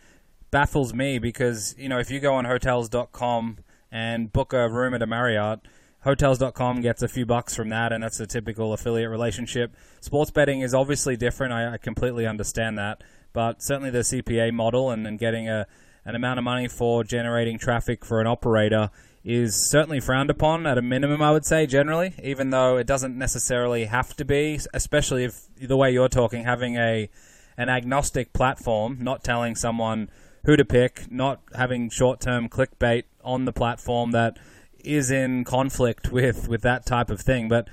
baffles 0.52 0.94
me 0.94 1.18
because, 1.18 1.76
you 1.78 1.90
know, 1.90 2.00
if 2.00 2.12
you 2.12 2.20
go 2.20 2.36
on 2.36 2.46
hotels.com 2.46 3.58
and 3.92 4.32
book 4.32 4.54
a 4.54 4.70
room 4.70 4.94
at 4.94 5.02
a 5.02 5.08
Marriott, 5.08 5.62
hotels.com 6.02 6.82
gets 6.82 7.02
a 7.02 7.08
few 7.08 7.26
bucks 7.26 7.56
from 7.56 7.70
that, 7.70 7.92
and 7.92 8.04
that's 8.04 8.20
a 8.20 8.28
typical 8.28 8.74
affiliate 8.74 9.10
relationship. 9.10 9.76
Sports 10.00 10.32
betting 10.32 10.62
is 10.62 10.74
obviously 10.74 11.16
different. 11.16 11.54
I, 11.54 11.74
I 11.74 11.78
completely 11.78 12.28
understand 12.28 12.78
that. 12.78 13.04
But 13.34 13.62
certainly 13.62 13.90
the 13.90 14.00
CPA 14.00 14.52
model 14.52 14.92
and, 14.92 15.08
and 15.08 15.18
getting 15.18 15.48
a, 15.48 15.66
an 16.04 16.16
amount 16.16 16.38
of 16.38 16.44
money 16.44 16.68
for 16.68 17.04
generating 17.04 17.58
traffic 17.58 18.04
for 18.04 18.20
an 18.20 18.28
operator 18.28 18.90
is 19.24 19.56
certainly 19.56 20.00
frowned 20.00 20.30
upon 20.30 20.66
at 20.66 20.78
a 20.78 20.82
minimum, 20.82 21.22
I 21.22 21.32
would 21.32 21.46
say, 21.46 21.66
generally, 21.68 22.14
even 22.24 22.50
though 22.50 22.78
it 22.78 22.88
doesn't 22.88 23.18
necessarily 23.18 23.86
have 23.86 24.16
to 24.16 24.26
be, 24.26 24.60
especially 24.74 25.24
if 25.26 25.48
the 25.56 25.78
way 25.78 25.92
you're 25.92 26.10
talking, 26.10 26.44
having 26.44 26.76
a 26.76 27.10
an 27.58 27.70
agnostic 27.70 28.34
platform, 28.34 28.98
not 29.02 29.24
telling 29.24 29.56
someone 29.56 30.10
who 30.44 30.56
to 30.56 30.66
pick, 30.66 31.12
not 31.12 31.42
having 31.56 31.90
short 31.90 32.20
term 32.20 32.50
clickbait 32.50 33.04
on 33.24 33.46
the 33.46 33.54
platform 33.54 34.12
that 34.12 34.38
is 34.84 35.12
in 35.12 35.44
conflict 35.44 36.12
with, 36.12 36.48
with 36.48 36.62
that 36.62 36.86
type 36.86 37.10
of 37.10 37.22
thing. 37.22 37.48
But 37.48 37.68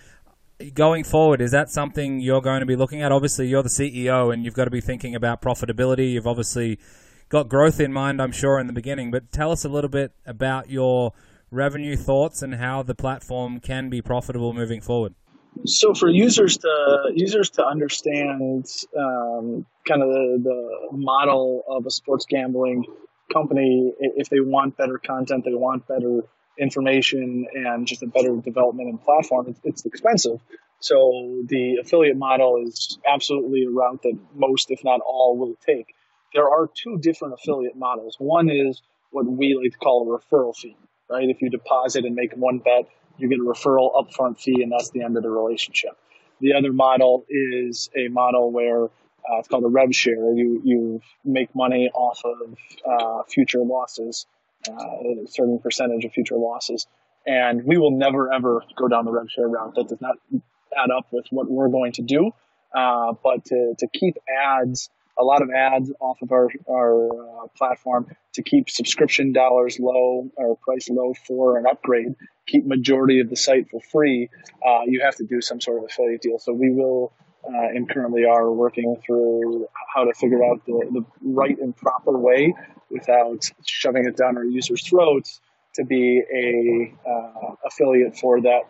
going 0.75 1.05
forward, 1.05 1.41
is 1.41 1.53
that 1.53 1.71
something 1.71 2.21
you're 2.21 2.41
going 2.41 2.61
to 2.61 2.67
be 2.67 2.77
looking 2.77 3.03
at? 3.03 3.13
Obviously, 3.13 3.49
you're 3.49 3.63
the 3.63 3.69
CEO 3.69 4.33
and 4.33 4.45
you've 4.45 4.55
got 4.55 4.65
to 4.65 4.71
be 4.71 4.81
thinking 4.81 5.15
about 5.15 5.41
profitability. 5.41 6.13
You've 6.13 6.27
obviously 6.27 6.79
got 7.29 7.49
growth 7.49 7.81
in 7.81 7.93
mind, 7.93 8.21
I'm 8.21 8.33
sure, 8.33 8.59
in 8.59 8.67
the 8.67 8.73
beginning. 8.73 9.11
But 9.11 9.33
tell 9.33 9.53
us 9.53 9.65
a 9.65 9.69
little 9.69 9.91
bit 9.91 10.13
about 10.27 10.71
your 10.71 11.13
revenue 11.51 11.97
thoughts 11.97 12.43
and 12.43 12.57
how 12.57 12.83
the 12.83 12.95
platform 12.95 13.61
can 13.61 13.89
be 13.89 14.03
profitable 14.03 14.53
moving 14.53 14.81
forward. 14.81 15.15
So 15.65 15.95
for 15.95 16.09
users 16.09 16.59
to 16.59 17.13
users 17.15 17.51
to 17.51 17.67
understand 17.67 18.67
um, 18.97 19.67
kind 19.87 20.03
of 20.03 20.09
the, 20.09 20.41
the 20.43 20.97
model 20.97 21.65
of 21.69 21.87
a 21.87 21.91
sports 21.91 22.27
gambling 22.27 22.85
company, 23.33 23.93
if 23.99 24.29
they 24.29 24.41
want 24.41 24.77
better 24.77 24.99
content, 24.99 25.45
they 25.45 25.55
want 25.55 25.87
better 25.87 26.23
information 26.59 27.47
and 27.55 27.87
just 27.87 28.03
a 28.03 28.07
better 28.07 28.37
development 28.37 28.89
and 28.89 29.03
platform, 29.03 29.55
it's 29.65 29.85
expensive. 29.85 30.41
So 30.81 31.43
the 31.47 31.79
affiliate 31.83 32.17
model 32.17 32.65
is 32.67 32.99
absolutely 33.07 33.65
a 33.65 33.71
route 33.71 34.03
that 34.03 34.19
most, 34.35 34.71
if 34.71 34.83
not 34.85 35.01
all, 35.01 35.37
will 35.37 35.57
take. 35.65 35.95
There 36.35 36.49
are 36.49 36.69
two 36.73 36.99
different 36.99 37.35
affiliate 37.35 37.77
models. 37.77 38.17
One 38.19 38.49
is 38.51 38.83
what 39.11 39.27
we 39.27 39.59
like 39.61 39.73
to 39.73 39.79
call 39.79 40.13
a 40.13 40.19
referral 40.19 40.57
fee 40.57 40.77
right? 41.09 41.29
If 41.29 41.43
you 41.43 41.51
deposit 41.51 42.05
and 42.05 42.15
make 42.15 42.33
one 42.35 42.59
bet, 42.59 42.89
you 43.19 43.29
get 43.29 43.39
a 43.39 43.43
referral 43.43 43.93
upfront 43.95 44.41
fee, 44.41 44.63
and 44.63 44.73
that's 44.73 44.91
the 44.91 45.03
end 45.03 45.17
of 45.17 45.23
the 45.23 45.31
relationship. 45.31 45.97
The 46.41 46.55
other 46.55 46.73
model 46.73 47.25
is 47.29 47.91
a 47.97 48.09
model 48.09 48.51
where 48.51 48.85
uh, 48.85 49.39
it's 49.39 49.49
called 49.49 49.65
a 49.65 49.69
rev 49.69 49.95
share. 49.95 50.33
You 50.33 50.61
you 50.65 51.01
make 51.25 51.55
money 51.55 51.91
off 51.93 52.23
of 52.25 52.57
uh, 52.85 53.23
future 53.25 53.61
losses, 53.61 54.27
uh, 54.69 54.73
a 54.73 55.27
certain 55.29 55.59
percentage 55.59 56.05
of 56.05 56.13
future 56.13 56.37
losses, 56.37 56.87
and 57.27 57.65
we 57.65 57.77
will 57.77 57.91
never 57.91 58.33
ever 58.33 58.63
go 58.77 58.89
down 58.89 59.05
the 59.05 59.13
rev 59.13 59.31
share 59.31 59.49
route. 59.49 59.75
That 59.75 59.89
does 59.89 60.01
not 60.01 60.17
add 60.77 60.91
up 60.97 61.07
with 61.11 61.27
what 61.31 61.51
we're 61.51 61.69
going 61.69 61.93
to 61.93 62.03
do. 62.03 62.31
Uh, 62.73 63.15
but 63.25 63.45
to 63.47 63.75
to 63.79 63.89
keep 63.89 64.17
ads 64.29 64.91
a 65.19 65.25
lot 65.25 65.43
of 65.43 65.51
ads 65.51 65.93
off 66.01 66.21
of 66.23 66.33
our, 66.33 66.49
our 66.71 67.45
uh, 67.45 67.47
platform 67.57 68.07
to 68.35 68.43
keep 68.43 68.71
subscription 68.71 69.33
dollars 69.33 69.79
low 69.81 70.31
or 70.37 70.57
price 70.57 70.89
low 70.89 71.13
for 71.27 71.59
an 71.59 71.67
upgrade, 71.67 72.15
keep 72.47 72.65
majority 72.65 73.21
of 73.21 73.29
the 73.29 73.37
site 73.37 73.69
for 73.71 73.81
free, 73.81 74.29
uh, 74.67 74.83
you 74.87 75.01
have 75.03 75.17
to 75.17 75.25
do 75.25 75.41
some 75.41 75.61
sort 75.61 75.79
of 75.79 75.85
affiliate 75.85 76.23
deal. 76.23 76.39
So 76.39 76.53
we 76.53 76.71
will 76.71 77.13
uh, 77.45 77.69
and 77.75 77.89
currently 77.89 78.25
are 78.25 78.51
working 78.51 78.97
through 79.05 79.67
how 79.95 80.05
to 80.05 80.13
figure 80.15 80.45
out 80.45 80.65
the, 80.67 80.89
the 80.93 81.05
right 81.23 81.59
and 81.59 81.77
proper 81.77 82.17
way 82.17 82.55
without 82.91 83.51
shoving 83.65 84.07
it 84.07 84.17
down 84.17 84.37
our 84.37 84.45
users' 84.45 84.87
throats 84.87 85.41
to 85.75 85.85
be 85.85 86.23
a 86.33 87.09
uh, 87.09 87.55
affiliate 87.65 88.17
for 88.17 88.41
that 88.41 88.63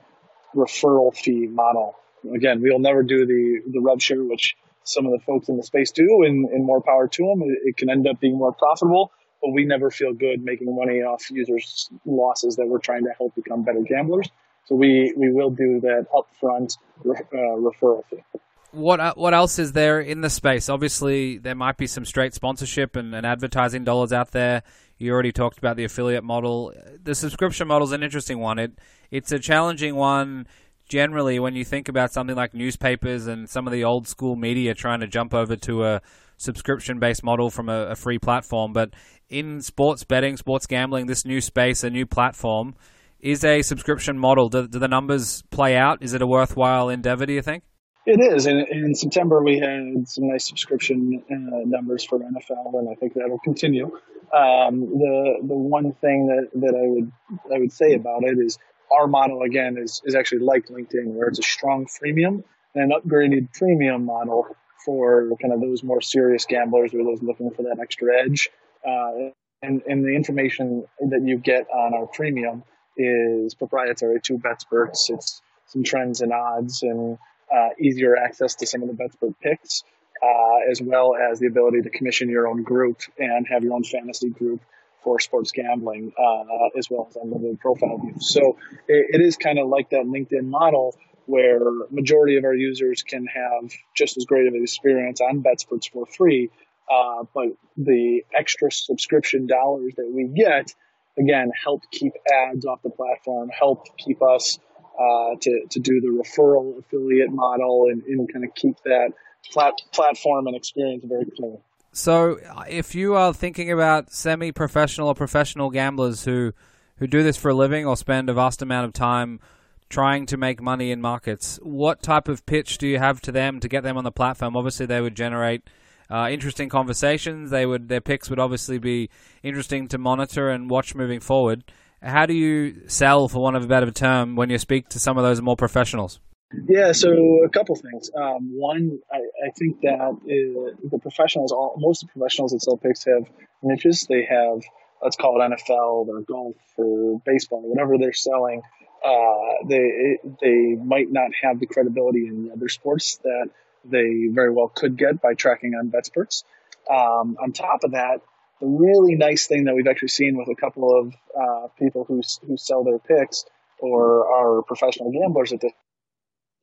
referral 0.55 1.17
fee 1.17 1.47
model. 1.47 1.97
Again, 2.35 2.61
we'll 2.61 2.79
never 2.81 3.03
do 3.03 3.27
the 3.27 3.71
the 3.71 3.81
rev 3.81 4.03
share, 4.03 4.23
which 4.23 4.57
some 4.89 5.07
of 5.07 5.13
the 5.13 5.19
folks 5.21 5.49
in 5.49 5.57
the 5.57 5.63
space 5.63 5.91
do, 5.91 6.23
and, 6.25 6.47
and 6.47 6.65
more 6.65 6.81
power 6.81 7.09
to 7.09 7.23
them. 7.23 7.43
It, 7.43 7.59
it, 7.69 7.77
can 7.77 7.91
end 7.91 8.07
up 8.07 8.21
being 8.21 8.37
more 8.37 8.53
profitable, 8.53 9.13
but 9.43 9.51
we 9.51 9.65
never 9.65 9.91
feel 9.91 10.13
good 10.13 10.43
making 10.43 10.75
money 10.75 11.01
off 11.03 11.31
users' 11.31 11.91
losses 12.05 12.57
that 12.57 12.67
we're 12.67 12.79
trying 12.79 13.05
to 13.05 13.11
help 13.19 13.35
become 13.35 13.63
better 13.65 13.83
gamblers. 13.83 14.29
So 14.67 14.75
we, 14.75 15.15
we 15.17 15.33
will 15.33 15.51
do 15.51 15.81
that 15.81 16.07
upfront 16.13 16.77
uh, 17.07 17.15
referral 17.33 18.05
fee. 18.11 18.23
What 18.71 19.01
uh, 19.01 19.15
what 19.17 19.33
else 19.33 19.59
is 19.59 19.73
there 19.73 19.99
in 19.99 20.21
the 20.21 20.29
space? 20.29 20.69
Obviously, 20.69 21.39
there 21.39 21.55
might 21.55 21.79
be 21.79 21.87
some 21.87 22.05
straight 22.05 22.35
sponsorship 22.35 22.97
and, 22.97 23.15
and 23.15 23.25
advertising 23.25 23.85
dollars 23.85 24.13
out 24.13 24.33
there. 24.33 24.63
You 24.99 25.13
already 25.13 25.33
talked 25.33 25.57
about 25.57 25.79
the 25.79 25.85
affiliate 25.85 26.23
model. 26.23 26.75
The 27.03 27.15
subscription 27.15 27.67
model 27.67 27.87
is 27.89 27.93
an 27.93 28.03
interesting 28.03 28.41
one. 28.41 28.59
It 28.59 28.73
it's 29.11 29.33
a 29.33 29.39
challenging 29.39 29.95
one 29.95 30.47
generally 30.89 31.39
when 31.39 31.55
you 31.55 31.65
think 31.65 31.89
about 31.89 32.13
something 32.13 32.37
like 32.37 32.55
newspapers 32.55 33.27
and 33.27 33.49
some 33.49 33.67
of 33.67 33.73
the 33.73 33.85
old 33.85 34.09
school 34.09 34.37
media 34.37 34.75
trying 34.75 35.01
to 35.01 35.07
jump 35.07 35.35
over 35.35 35.57
to 35.57 35.85
a 35.85 36.03
subscription 36.37 36.99
based 36.99 37.23
model 37.23 37.51
from 37.51 37.69
a, 37.69 37.89
a, 37.89 37.97
free 37.97 38.19
platform. 38.19 38.73
But 38.73 38.91
in 39.29 39.61
sports 39.61 40.05
betting, 40.05 40.37
sports 40.37 40.67
gambling, 40.67 41.07
this 41.07 41.25
new 41.25 41.41
space, 41.41 41.85
a 41.85 41.91
new 41.91 42.07
platform, 42.07 42.75
is 43.21 43.45
a 43.45 43.63
subscription 43.63 44.19
model. 44.19 44.49
Do, 44.49 44.67
do 44.67 44.79
the 44.79 44.89
numbers 44.89 45.43
play 45.51 45.77
out? 45.77 46.03
Is 46.03 46.15
it 46.15 46.23
a 46.23 46.27
worthwhile 46.27 46.89
endeavor, 46.89 47.27
do 47.27 47.33
you 47.33 47.43
think? 47.43 47.65
It 48.07 48.21
is. 48.21 48.47
In, 48.47 48.65
in 48.71 48.95
September, 48.95 49.43
we 49.43 49.59
had 49.59 50.09
some 50.09 50.29
nice 50.29 50.47
subscription 50.47 51.23
uh, 51.31 51.35
numbers 51.67 52.05
for 52.05 52.19
NFL, 52.19 52.79
and 52.79 52.89
I 52.89 52.95
think 52.95 53.13
that 53.15 53.29
will 53.29 53.41
continue. 53.41 53.87
Um, 54.33 54.81
the 54.81 55.39
the 55.43 55.55
one 55.55 55.93
thing 55.93 56.27
that, 56.27 56.49
that 56.61 56.75
I 56.75 56.87
would 56.87 57.13
I 57.55 57.59
would 57.59 57.73
say 57.73 57.93
about 57.95 58.25
it 58.25 58.39
is 58.39 58.59
our 58.91 59.07
model 59.07 59.43
again 59.43 59.77
is, 59.79 60.03
is 60.05 60.15
actually 60.15 60.41
like 60.41 60.67
LinkedIn, 60.69 61.07
where 61.07 61.29
it's 61.29 61.39
a 61.39 61.43
strong 61.43 61.87
freemium 61.87 62.43
and 62.75 62.93
an 62.93 63.01
upgraded 63.01 63.53
premium 63.53 64.05
model 64.05 64.47
for 64.85 65.29
kind 65.41 65.53
of 65.53 65.61
those 65.61 65.83
more 65.83 66.01
serious 66.01 66.47
gamblers 66.47 66.95
or 66.95 67.05
those 67.05 67.23
looking 67.23 67.51
for 67.51 67.63
that 67.65 67.79
extra 67.81 68.19
edge. 68.19 68.51
Uh, 68.87 69.31
and, 69.61 69.83
and 69.87 70.05
the 70.05 70.15
information 70.15 70.87
that 71.01 71.23
you 71.23 71.37
get 71.37 71.67
on 71.69 71.95
our 71.95 72.07
premium 72.07 72.63
is 72.97 73.55
proprietary 73.55 74.21
to 74.25 74.39
BetSperts. 74.39 75.11
It's 75.11 75.43
some 75.67 75.83
trends 75.83 76.21
and 76.21 76.33
odds 76.33 76.83
and 76.83 77.19
uh, 77.55 77.69
easier 77.81 78.17
access 78.17 78.55
to 78.57 78.67
some 78.67 78.83
of 78.83 78.89
the 78.89 78.95
BetSpert 78.95 79.35
picks, 79.43 79.83
uh, 80.23 80.71
as 80.71 80.81
well 80.81 81.15
as 81.15 81.41
the 81.41 81.47
ability 81.47 81.83
to 81.83 81.91
commission 81.91 82.29
your 82.29 82.49
own 82.49 82.63
group 82.63 83.01
and 83.19 83.47
have 83.49 83.63
your 83.63 83.75
own 83.75 83.85
fantasy 83.85 84.31
group 84.31 84.61
for 85.03 85.21
sports 85.21 85.53
gambling, 85.53 86.13
uh, 86.19 86.79
as 86.79 86.89
well 86.91 87.07
as 87.09 87.17
unlimited 87.17 87.61
profile 87.61 87.99
views. 87.99 88.33
So 88.33 88.59
it, 88.87 89.21
it 89.21 89.21
is 89.21 89.37
kind 89.37 89.59
of 89.59 89.69
like 89.69 89.91
that 89.91 90.05
LinkedIn 90.05 90.45
model 90.45 90.95
where 91.27 91.61
majority 91.91 92.37
of 92.37 92.45
our 92.45 92.55
users 92.55 93.03
can 93.03 93.27
have 93.27 93.71
just 93.95 94.17
as 94.17 94.25
great 94.25 94.47
of 94.47 94.55
an 94.55 94.63
experience 94.63 95.21
on 95.21 95.43
BetSperts 95.43 95.91
for 95.93 96.07
free, 96.07 96.51
uh, 96.91 97.25
but 97.35 97.49
the 97.77 98.25
extra 98.35 98.73
subscription 98.73 99.47
dollars 99.47 99.93
that 99.97 100.11
we 100.11 100.25
get, 100.25 100.75
again, 101.19 101.51
help 101.63 101.83
keep 101.91 102.15
ads 102.49 102.65
off 102.65 102.81
the 102.83 102.89
platform, 102.89 103.51
help 103.51 103.97
keep 103.99 104.23
us 104.23 104.59
uh, 104.99 105.37
to, 105.41 105.67
to 105.69 105.81
do 105.81 106.01
the 106.01 106.09
referral 106.09 106.79
affiliate 106.79 107.31
model 107.31 107.89
and, 107.91 108.03
and 108.05 108.33
kind 108.33 108.45
of 108.45 108.55
keep 108.55 108.77
that 108.85 109.13
plat- 109.53 109.83
platform 109.93 110.47
and 110.47 110.57
experience 110.57 111.05
very 111.07 111.27
clean. 111.37 111.59
So, 111.99 112.39
if 112.69 112.95
you 112.95 113.17
are 113.17 113.35
thinking 113.35 113.73
about 113.73 114.13
semi-professional 114.13 115.09
or 115.09 115.17
professional 115.17 115.69
gamblers 115.69 116.25
who 116.25 116.53
who 116.99 117.09
do 117.09 117.25
this 117.25 117.37
for 117.37 117.49
a 117.49 117.55
living 117.55 117.87
or 117.87 117.97
spend 117.97 118.31
a 118.31 118.35
vast 118.35 118.63
amount 118.63 118.87
of 118.87 118.93
time 118.93 119.41
trying 119.89 120.25
to 120.27 120.37
make 120.37 120.63
money 120.63 120.93
in 120.93 121.01
markets, 121.01 121.59
what 121.61 122.01
type 122.01 122.29
of 122.29 122.47
pitch 122.47 122.79
do 122.79 122.87
you 122.87 123.01
have 123.01 123.21
to 123.23 123.33
them 123.33 123.59
to 123.59 123.69
get 123.69 123.83
them 123.83 123.97
on 123.97 124.05
the 124.05 124.13
platform? 124.13 124.57
Obviously, 124.57 124.87
they 124.87 125.01
would 125.01 125.17
generate 125.17 125.65
uh, 126.09 126.29
interesting 126.31 126.69
conversations. 126.69 127.51
They 127.51 127.67
would 127.67 127.89
their 127.89 128.01
picks 128.01 128.31
would 128.31 128.39
obviously 128.39 128.79
be 128.79 129.11
interesting 129.43 129.89
to 129.89 129.99
monitor 129.99 130.51
and 130.51 130.71
watch 130.71 130.95
moving 130.95 131.19
forward. 131.19 131.65
How 132.01 132.27
do 132.27 132.33
you 132.33 132.89
sell, 132.89 133.27
for 133.27 133.43
want 133.43 133.57
of 133.57 133.65
a 133.65 133.67
better 133.67 133.91
term, 133.91 134.37
when 134.37 134.51
you 134.51 134.59
speak 134.59 134.89
to 134.91 135.01
some 135.01 135.19
of 135.19 135.25
those 135.25 135.43
more 135.43 135.57
professionals? 135.57 136.21
Yeah, 136.67 136.93
so 136.93 137.45
a 137.45 137.49
couple 137.51 137.77
things. 137.77 138.11
Um, 138.17 138.59
one, 138.59 139.01
I, 139.13 139.19
I, 139.19 139.51
think 139.59 139.83
that 139.83 140.01
uh, 140.01 140.89
the 140.91 140.99
professionals, 140.99 141.53
all, 141.53 141.75
most 141.79 142.03
of 142.03 142.09
the 142.09 142.13
professionals 142.15 142.55
at 142.55 142.63
sell 142.63 142.79
picks 142.79 143.05
have 143.05 143.29
niches. 143.63 144.07
They 144.09 144.25
have 144.25 144.63
let's 145.03 145.17
call 145.17 145.41
it 145.41 145.45
NFL 145.45 146.09
or 146.09 146.21
golf 146.23 146.57
or 146.77 147.21
baseball, 147.25 147.63
whatever 147.63 147.99
they're 147.99 148.13
selling, 148.13 148.63
uh, 149.05 149.67
they 149.69 150.19
they 150.41 150.75
might 150.75 151.11
not 151.11 151.31
have 151.43 151.61
the 151.61 151.67
credibility 151.67 152.27
in 152.27 152.45
the 152.47 152.53
other 152.53 152.69
sports 152.69 153.19
that 153.25 153.51
they 153.85 154.27
very 154.31 154.51
well 154.51 154.69
could 154.69 154.97
get 154.97 155.21
by 155.21 155.35
tracking 155.35 155.75
on 155.75 155.91
BetSperts. 155.91 156.45
Um, 156.91 157.37
on 157.41 157.53
top 157.53 157.85
of 157.85 157.93
that, 157.93 158.23
the 158.61 158.67
really 158.67 159.15
nice 159.15 159.47
thing 159.47 159.65
that 159.65 159.75
we've 159.75 159.87
actually 159.87 160.09
seen 160.09 160.37
with 160.37 160.49
a 160.49 160.61
couple 160.61 160.99
of 160.99 161.15
uh, 161.39 161.69
people 161.79 162.05
who 162.05 162.23
who 162.47 162.57
sell 162.57 162.85
their 162.85 162.99
picks 162.99 163.45
or 163.79 164.27
are 164.27 164.63
professional 164.63 165.13
gamblers 165.13 165.53
at 165.53 165.61
this 165.61 165.73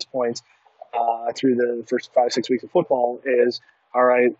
point 0.03 0.41
uh, 0.93 1.31
through 1.35 1.55
the 1.55 1.85
first 1.87 2.13
five 2.13 2.31
six 2.33 2.49
weeks 2.49 2.63
of 2.63 2.71
football 2.71 3.21
is 3.25 3.61
all 3.93 4.03
right. 4.03 4.35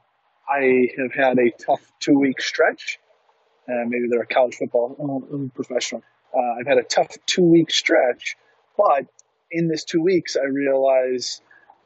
I 0.47 0.89
have 0.97 1.13
had 1.13 1.39
a 1.39 1.51
tough 1.51 1.81
two 1.99 2.19
week 2.19 2.41
stretch. 2.41 2.99
and 3.67 3.89
maybe 3.89 4.07
they're 4.09 4.21
a 4.21 4.27
college 4.27 4.55
football 4.55 4.95
um, 5.33 5.51
professional. 5.55 6.03
Uh, 6.35 6.59
I've 6.59 6.67
had 6.67 6.77
a 6.77 6.83
tough 6.83 7.15
two 7.25 7.43
week 7.43 7.71
stretch, 7.71 8.35
but 8.77 9.05
in 9.51 9.67
this 9.67 9.83
two 9.85 10.01
weeks, 10.01 10.35
I 10.35 10.45
realize 10.45 11.41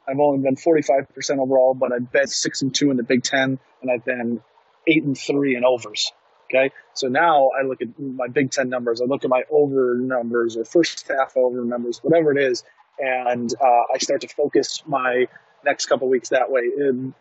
I've 0.08 0.18
only 0.18 0.42
been 0.42 0.56
45% 0.56 1.38
overall, 1.38 1.74
but 1.74 1.92
I 1.92 2.00
bet 2.00 2.28
six 2.28 2.62
and 2.62 2.74
two 2.74 2.90
in 2.90 2.96
the 2.96 3.02
Big 3.04 3.22
Ten, 3.22 3.58
and 3.80 3.90
I've 3.90 4.04
been 4.04 4.42
eight 4.88 5.04
and 5.04 5.16
three 5.16 5.56
in 5.56 5.64
overs. 5.64 6.12
Okay. 6.50 6.72
So 6.94 7.06
now 7.06 7.50
I 7.58 7.64
look 7.64 7.80
at 7.80 7.88
my 7.98 8.26
Big 8.26 8.50
Ten 8.50 8.68
numbers. 8.68 9.00
I 9.00 9.04
look 9.04 9.22
at 9.24 9.30
my 9.30 9.44
over 9.50 9.94
numbers 9.96 10.56
or 10.56 10.64
first 10.64 11.06
half 11.08 11.36
over 11.36 11.64
numbers, 11.64 12.00
whatever 12.02 12.36
it 12.36 12.42
is. 12.42 12.64
And 13.00 13.52
uh, 13.60 13.94
I 13.94 13.98
start 13.98 14.20
to 14.22 14.28
focus 14.28 14.82
my 14.86 15.26
next 15.64 15.86
couple 15.86 16.08
weeks 16.08 16.28
that 16.30 16.50
way 16.50 16.62
in, 16.76 17.14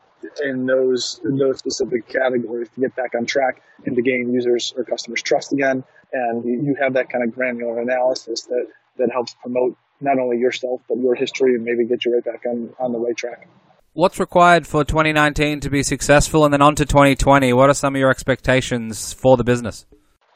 in 0.44 0.66
those, 0.66 1.22
in 1.24 1.38
those 1.38 1.60
specific 1.60 2.08
categories 2.08 2.70
to 2.76 2.82
get 2.82 2.96
back 2.96 3.14
on 3.18 3.26
track 3.26 3.62
and 3.86 3.96
to 3.96 4.02
gain 4.02 4.32
users 4.34 4.74
or 4.76 4.84
customers 4.84 5.22
trust 5.22 5.54
again. 5.54 5.84
And 6.12 6.44
you 6.44 6.76
have 6.82 6.94
that 6.94 7.10
kind 7.10 7.24
of 7.24 7.34
granular 7.34 7.80
analysis 7.80 8.44
that, 8.44 8.68
that 8.98 9.10
helps 9.12 9.36
promote 9.42 9.78
not 10.02 10.20
only 10.20 10.38
yourself, 10.38 10.82
but 10.88 10.98
your 10.98 11.16
history 11.16 11.56
and 11.56 11.64
maybe 11.64 11.86
get 11.86 12.06
you 12.06 12.14
right 12.14 12.24
back 12.24 12.44
on, 12.46 12.74
on 12.80 12.92
the 12.92 13.00
right 13.00 13.16
track 13.16 13.48
what's 13.94 14.20
required 14.20 14.66
for 14.66 14.84
2019 14.86 15.60
to 15.62 15.70
be 15.70 15.84
successful, 15.84 16.46
and 16.46 16.54
then 16.54 16.62
on 16.62 16.76
to 16.76 16.86
2020? 16.86 17.52
What 17.54 17.70
are 17.70 17.74
some 17.74 17.96
of 17.96 18.00
your 18.00 18.10
expectations 18.10 19.14
for 19.14 19.38
the 19.38 19.44
business? 19.44 19.86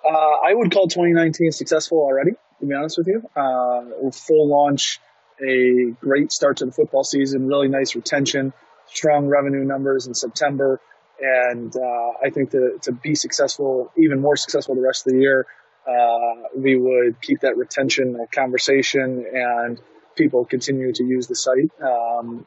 Uh, 0.06 0.10
I 0.10 0.54
would 0.54 0.72
call 0.72 0.88
2019 0.88 1.52
successful 1.52 2.00
already. 2.00 2.32
To 2.60 2.66
be 2.66 2.76
honest 2.76 2.98
with 2.98 3.08
you, 3.08 3.22
uh, 3.36 4.12
full 4.12 4.50
launch, 4.50 5.00
a 5.42 5.92
great 6.00 6.32
start 6.32 6.58
to 6.58 6.66
the 6.66 6.72
football 6.72 7.04
season, 7.04 7.48
really 7.48 7.68
nice 7.68 7.96
retention, 7.96 8.54
strong 8.88 9.28
revenue 9.28 9.64
numbers 9.64 10.08
in 10.08 10.14
September, 10.14 10.80
and 11.22 11.76
uh, 11.76 12.12
I 12.24 12.30
think 12.32 12.52
to 12.52 12.80
to 12.84 12.92
be 12.92 13.16
successful, 13.16 13.92
even 13.98 14.20
more 14.20 14.36
successful 14.36 14.76
the 14.76 14.82
rest 14.82 15.08
of 15.08 15.14
the 15.14 15.20
year, 15.20 15.46
uh, 15.88 16.50
we 16.56 16.76
would 16.76 17.22
keep 17.22 17.42
that 17.42 17.58
retention, 17.58 18.18
conversation, 18.34 19.26
and 19.34 19.80
people 20.16 20.46
continue 20.46 20.92
to 20.94 21.04
use 21.04 21.28
the 21.28 21.36
site 21.36 21.72
um, 21.82 22.46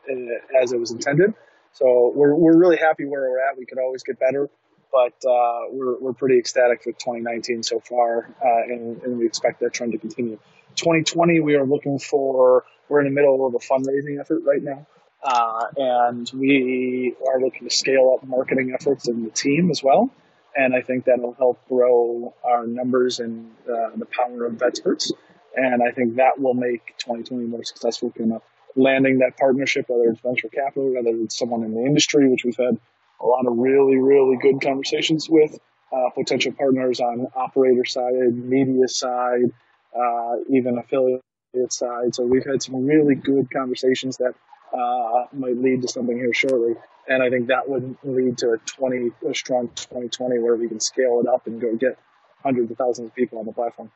as 0.63 0.73
it 0.73 0.81
was 0.81 0.91
intended. 0.93 1.35
So 1.73 2.13
we're, 2.15 2.35
we're 2.35 2.57
really 2.57 2.77
happy 2.77 3.05
where 3.05 3.23
we're 3.31 3.41
at. 3.41 3.59
We 3.59 3.67
could 3.67 3.79
always 3.79 4.03
get 4.03 4.19
better, 4.19 4.49
but 4.97 5.29
uh, 5.29 5.61
we're, 5.73 5.99
we're 5.99 6.13
pretty 6.15 6.39
ecstatic 6.39 6.87
with 6.87 6.97
2019 6.97 7.63
so 7.63 7.81
far, 7.81 8.31
uh, 8.43 8.63
and, 8.73 9.03
and, 9.03 9.19
we 9.19 9.27
expect 9.27 9.61
that 9.61 9.75
trend 9.75 9.93
to 9.93 9.99
continue. 9.99 10.39
2020, 10.77 11.41
we 11.41 11.55
are 11.55 11.67
looking 11.67 11.99
for, 11.99 12.65
we're 12.89 13.01
in 13.01 13.05
the 13.05 13.11
middle 13.11 13.47
of 13.47 13.55
a 13.55 13.59
fundraising 13.59 14.19
effort 14.19 14.41
right 14.47 14.63
now. 14.63 14.87
Uh, 15.23 15.67
and 15.77 16.31
we 16.33 17.15
are 17.29 17.39
looking 17.39 17.69
to 17.69 17.75
scale 17.75 18.17
up 18.17 18.27
marketing 18.27 18.73
efforts 18.73 19.07
in 19.07 19.23
the 19.23 19.31
team 19.31 19.71
as 19.71 19.83
well. 19.83 20.11
And 20.57 20.75
I 20.75 20.81
think 20.81 21.05
that'll 21.05 21.35
help 21.35 21.61
grow 21.69 22.33
our 22.43 22.67
numbers 22.67 23.21
and 23.21 23.51
uh, 23.65 23.91
the 23.97 24.07
power 24.07 24.47
of 24.47 24.55
BetSperts. 24.55 25.13
And 25.55 25.83
I 25.83 25.91
think 25.93 26.17
that 26.17 26.39
will 26.41 26.55
make 26.55 26.97
2020 27.01 27.45
more 27.49 27.65
successful, 27.65 28.15
of 28.19 28.43
landing 28.77 29.19
that 29.19 29.37
partnership, 29.37 29.87
whether 29.89 30.11
it's 30.11 30.21
venture 30.21 30.49
capital, 30.49 30.95
whether 30.95 31.15
it's 31.23 31.37
someone 31.37 31.65
in 31.65 31.75
the 31.75 31.85
industry, 31.85 32.31
which 32.31 32.45
we've 32.45 32.57
had 32.57 32.79
a 33.21 33.27
lot 33.27 33.47
of 33.47 33.57
really, 33.57 33.97
really 33.97 34.37
good 34.37 34.61
conversations 34.61 35.29
with 35.29 35.59
uh, 35.93 36.11
potential 36.15 36.53
partners 36.53 37.01
on 37.01 37.27
operator 37.35 37.85
side, 37.85 38.35
media 38.35 38.89
side, 38.89 39.51
uh, 39.97 40.37
even 40.51 40.79
affiliate 40.79 41.23
side. 41.71 42.15
So 42.15 42.25
we've 42.25 42.45
had 42.45 42.63
some 42.63 42.85
really 42.85 43.15
good 43.15 43.51
conversations 43.51 44.19
that 44.19 44.35
uh, 44.77 45.27
might 45.33 45.57
lead 45.57 45.83
to 45.83 45.89
something 45.89 46.17
here 46.17 46.35
shortly. 46.35 46.75
And 47.09 47.23
I 47.23 47.31
think 47.31 47.49
that 47.49 47.69
would 47.69 47.97
lead 48.03 48.39
to 48.39 48.53
a 48.53 48.59
20, 48.59 49.11
a 49.31 49.35
strong 49.35 49.69
2020 49.69 50.39
where 50.41 50.57
we 50.57 50.69
can 50.69 50.81
scale 50.81 51.23
it 51.25 51.29
up 51.29 51.47
and 51.47 51.61
go 51.61 51.77
get 51.77 51.99
hundreds 52.43 52.71
of 52.71 52.77
thousands 52.77 53.09
of 53.09 53.15
people 53.15 53.39
on 53.39 53.47
the 53.47 53.53
platform. 53.53 53.91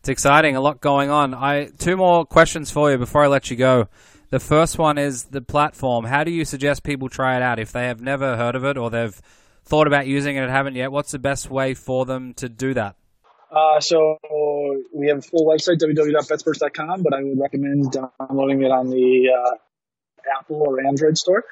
It's 0.00 0.08
exciting, 0.08 0.54
a 0.54 0.60
lot 0.60 0.80
going 0.80 1.10
on. 1.10 1.34
I 1.34 1.66
two 1.66 1.96
more 1.96 2.24
questions 2.24 2.70
for 2.70 2.90
you 2.90 2.98
before 2.98 3.24
I 3.24 3.26
let 3.26 3.50
you 3.50 3.56
go. 3.56 3.88
The 4.30 4.40
first 4.40 4.78
one 4.78 4.98
is 4.98 5.24
the 5.24 5.40
platform. 5.40 6.04
How 6.04 6.22
do 6.22 6.30
you 6.30 6.44
suggest 6.44 6.82
people 6.82 7.08
try 7.08 7.36
it 7.36 7.42
out 7.42 7.58
if 7.58 7.72
they 7.72 7.86
have 7.86 8.02
never 8.02 8.36
heard 8.36 8.54
of 8.54 8.64
it 8.64 8.76
or 8.76 8.90
they've 8.90 9.18
thought 9.64 9.86
about 9.86 10.06
using 10.06 10.36
it 10.36 10.40
and 10.40 10.50
haven't 10.50 10.74
yet? 10.74 10.92
What's 10.92 11.12
the 11.12 11.18
best 11.18 11.50
way 11.50 11.72
for 11.72 12.04
them 12.04 12.34
to 12.34 12.48
do 12.48 12.74
that? 12.74 12.96
Uh, 13.50 13.80
so 13.80 14.18
we 14.92 15.08
have 15.08 15.18
a 15.18 15.22
full 15.22 15.46
website 15.46 15.78
www.betsperts.com, 15.78 17.02
but 17.02 17.14
I 17.14 17.22
would 17.22 17.38
recommend 17.38 17.92
downloading 17.92 18.62
it 18.62 18.70
on 18.70 18.90
the 18.90 19.30
uh, 19.34 20.38
Apple 20.38 20.62
or 20.62 20.86
Android 20.86 21.16
store. 21.16 21.44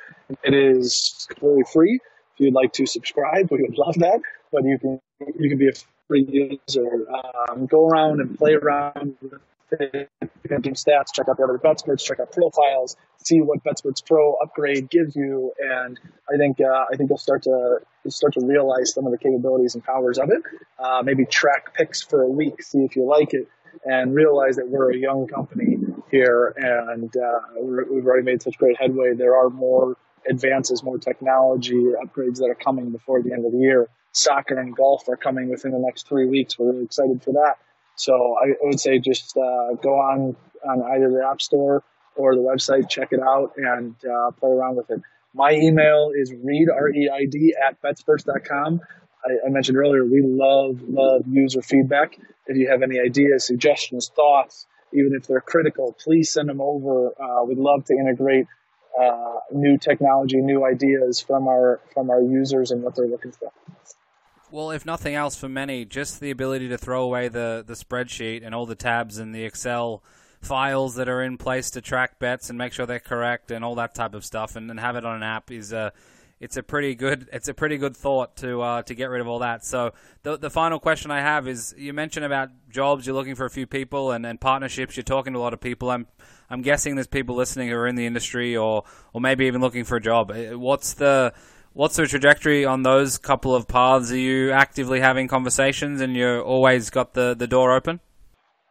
It 0.42 0.52
is 0.52 1.26
completely 1.30 1.64
free. 1.72 2.00
If 2.34 2.40
you'd 2.40 2.54
like 2.54 2.74
to 2.74 2.84
subscribe, 2.84 3.50
we 3.50 3.62
would 3.62 3.78
love 3.78 3.94
that. 4.00 4.20
But 4.52 4.64
you 4.64 4.78
can 4.78 5.00
you 5.38 5.48
can 5.48 5.58
be 5.58 5.68
a 5.68 5.72
free 6.08 6.58
user. 6.68 7.06
Um, 7.48 7.64
go 7.64 7.86
around 7.86 8.20
and 8.20 8.36
play 8.36 8.52
around 8.52 9.16
with 9.22 9.40
do 9.70 10.70
stats, 10.72 11.12
check 11.12 11.28
out 11.28 11.36
the 11.36 11.44
other 11.44 11.58
BetSperts, 11.58 12.04
check 12.04 12.20
out 12.20 12.32
profiles, 12.32 12.96
see 13.18 13.40
what 13.40 13.62
BetSperts 13.64 14.04
Pro 14.04 14.34
upgrade 14.34 14.90
gives 14.90 15.16
you, 15.16 15.52
and 15.58 15.98
I 16.32 16.36
think 16.36 16.60
uh, 16.60 16.84
I 16.92 16.96
think 16.96 17.10
you'll 17.10 17.18
start 17.18 17.42
to 17.44 17.78
you'll 18.04 18.10
start 18.10 18.34
to 18.34 18.44
realize 18.44 18.92
some 18.92 19.06
of 19.06 19.12
the 19.12 19.18
capabilities 19.18 19.74
and 19.74 19.84
powers 19.84 20.18
of 20.18 20.30
it. 20.30 20.42
Uh, 20.78 21.02
maybe 21.02 21.24
track 21.24 21.74
picks 21.74 22.02
for 22.02 22.22
a 22.22 22.28
week, 22.28 22.62
see 22.62 22.78
if 22.78 22.96
you 22.96 23.04
like 23.04 23.34
it, 23.34 23.48
and 23.84 24.14
realize 24.14 24.56
that 24.56 24.68
we're 24.68 24.92
a 24.92 24.96
young 24.96 25.26
company 25.26 25.78
here, 26.10 26.54
and 26.56 27.14
uh, 27.16 27.40
we've 27.60 28.06
already 28.06 28.24
made 28.24 28.42
such 28.42 28.56
great 28.58 28.76
headway. 28.78 29.14
There 29.14 29.36
are 29.36 29.50
more 29.50 29.96
advances, 30.28 30.82
more 30.82 30.98
technology 30.98 31.92
upgrades 32.04 32.38
that 32.38 32.46
are 32.46 32.56
coming 32.56 32.90
before 32.90 33.22
the 33.22 33.32
end 33.32 33.46
of 33.46 33.52
the 33.52 33.58
year 33.58 33.88
soccer 34.16 34.58
and 34.58 34.74
golf 34.74 35.08
are 35.08 35.16
coming 35.16 35.50
within 35.50 35.72
the 35.72 35.78
next 35.78 36.08
three 36.08 36.26
weeks. 36.26 36.58
We're 36.58 36.72
really 36.72 36.84
excited 36.84 37.22
for 37.22 37.32
that. 37.32 37.58
So 37.96 38.36
I 38.42 38.52
would 38.62 38.80
say 38.80 38.98
just 38.98 39.36
uh, 39.36 39.74
go 39.82 39.94
on 39.94 40.36
on 40.64 40.82
either 40.94 41.10
the 41.10 41.26
App 41.30 41.40
Store 41.40 41.82
or 42.14 42.34
the 42.34 42.40
website, 42.40 42.88
check 42.88 43.08
it 43.12 43.20
out, 43.20 43.52
and 43.56 43.94
uh, 44.04 44.30
play 44.32 44.50
around 44.50 44.76
with 44.76 44.90
it. 44.90 45.00
My 45.34 45.52
email 45.52 46.12
is 46.16 46.32
reid, 46.32 46.68
R-E-I-D, 46.70 47.54
at 47.62 47.80
betsperts.com. 47.82 48.80
I, 49.24 49.46
I 49.46 49.50
mentioned 49.50 49.76
earlier, 49.76 50.02
we 50.04 50.22
love, 50.24 50.80
love 50.88 51.24
user 51.28 51.60
feedback. 51.60 52.16
If 52.46 52.56
you 52.56 52.70
have 52.70 52.82
any 52.82 52.98
ideas, 52.98 53.46
suggestions, 53.46 54.10
thoughts, 54.14 54.66
even 54.94 55.12
if 55.14 55.26
they're 55.26 55.42
critical, 55.42 55.94
please 56.02 56.30
send 56.30 56.48
them 56.48 56.60
over. 56.62 57.08
Uh, 57.20 57.44
we'd 57.44 57.58
love 57.58 57.84
to 57.86 57.92
integrate 57.92 58.46
uh, 58.98 59.40
new 59.52 59.76
technology, 59.76 60.40
new 60.40 60.64
ideas 60.64 61.20
from 61.20 61.48
our 61.48 61.80
from 61.92 62.08
our 62.08 62.22
users 62.22 62.70
and 62.70 62.82
what 62.82 62.94
they're 62.94 63.08
looking 63.08 63.32
for. 63.32 63.52
Well, 64.56 64.70
if 64.70 64.86
nothing 64.86 65.14
else, 65.14 65.36
for 65.36 65.50
many, 65.50 65.84
just 65.84 66.18
the 66.18 66.30
ability 66.30 66.68
to 66.68 66.78
throw 66.78 67.02
away 67.02 67.28
the, 67.28 67.62
the 67.66 67.74
spreadsheet 67.74 68.42
and 68.42 68.54
all 68.54 68.64
the 68.64 68.74
tabs 68.74 69.18
and 69.18 69.34
the 69.34 69.44
Excel 69.44 70.02
files 70.40 70.94
that 70.94 71.10
are 71.10 71.22
in 71.22 71.36
place 71.36 71.72
to 71.72 71.82
track 71.82 72.18
bets 72.18 72.48
and 72.48 72.56
make 72.56 72.72
sure 72.72 72.86
they're 72.86 72.98
correct 72.98 73.50
and 73.50 73.62
all 73.62 73.74
that 73.74 73.94
type 73.94 74.14
of 74.14 74.24
stuff, 74.24 74.56
and, 74.56 74.70
and 74.70 74.80
have 74.80 74.96
it 74.96 75.04
on 75.04 75.14
an 75.14 75.22
app 75.22 75.50
is 75.50 75.74
a 75.74 75.92
it's 76.40 76.56
a 76.56 76.62
pretty 76.62 76.94
good 76.94 77.28
it's 77.34 77.48
a 77.48 77.54
pretty 77.54 77.76
good 77.76 77.94
thought 77.94 78.34
to 78.38 78.62
uh, 78.62 78.82
to 78.84 78.94
get 78.94 79.10
rid 79.10 79.20
of 79.20 79.28
all 79.28 79.40
that. 79.40 79.62
So 79.62 79.92
the 80.22 80.38
the 80.38 80.48
final 80.48 80.80
question 80.80 81.10
I 81.10 81.20
have 81.20 81.46
is 81.46 81.74
you 81.76 81.92
mentioned 81.92 82.24
about 82.24 82.48
jobs. 82.70 83.06
You're 83.06 83.14
looking 83.14 83.34
for 83.34 83.44
a 83.44 83.50
few 83.50 83.66
people 83.66 84.12
and, 84.12 84.24
and 84.24 84.40
partnerships. 84.40 84.96
You're 84.96 85.04
talking 85.04 85.34
to 85.34 85.38
a 85.38 85.42
lot 85.42 85.52
of 85.52 85.60
people. 85.60 85.90
I'm 85.90 86.06
I'm 86.48 86.62
guessing 86.62 86.94
there's 86.94 87.06
people 87.06 87.36
listening 87.36 87.68
who 87.68 87.74
are 87.74 87.86
in 87.86 87.94
the 87.94 88.06
industry 88.06 88.56
or 88.56 88.84
or 89.12 89.20
maybe 89.20 89.44
even 89.44 89.60
looking 89.60 89.84
for 89.84 89.96
a 89.96 90.00
job. 90.00 90.30
Uh, 90.30 90.58
what's 90.58 90.94
the 90.94 91.34
what's 91.76 91.96
the 91.96 92.06
trajectory 92.06 92.64
on 92.64 92.82
those 92.82 93.18
couple 93.18 93.54
of 93.54 93.68
paths? 93.68 94.10
Are 94.10 94.16
you 94.16 94.50
actively 94.50 94.98
having 94.98 95.28
conversations 95.28 96.00
and 96.00 96.16
you're 96.16 96.42
always 96.42 96.88
got 96.90 97.12
the, 97.12 97.34
the 97.34 97.46
door 97.46 97.76
open? 97.76 98.00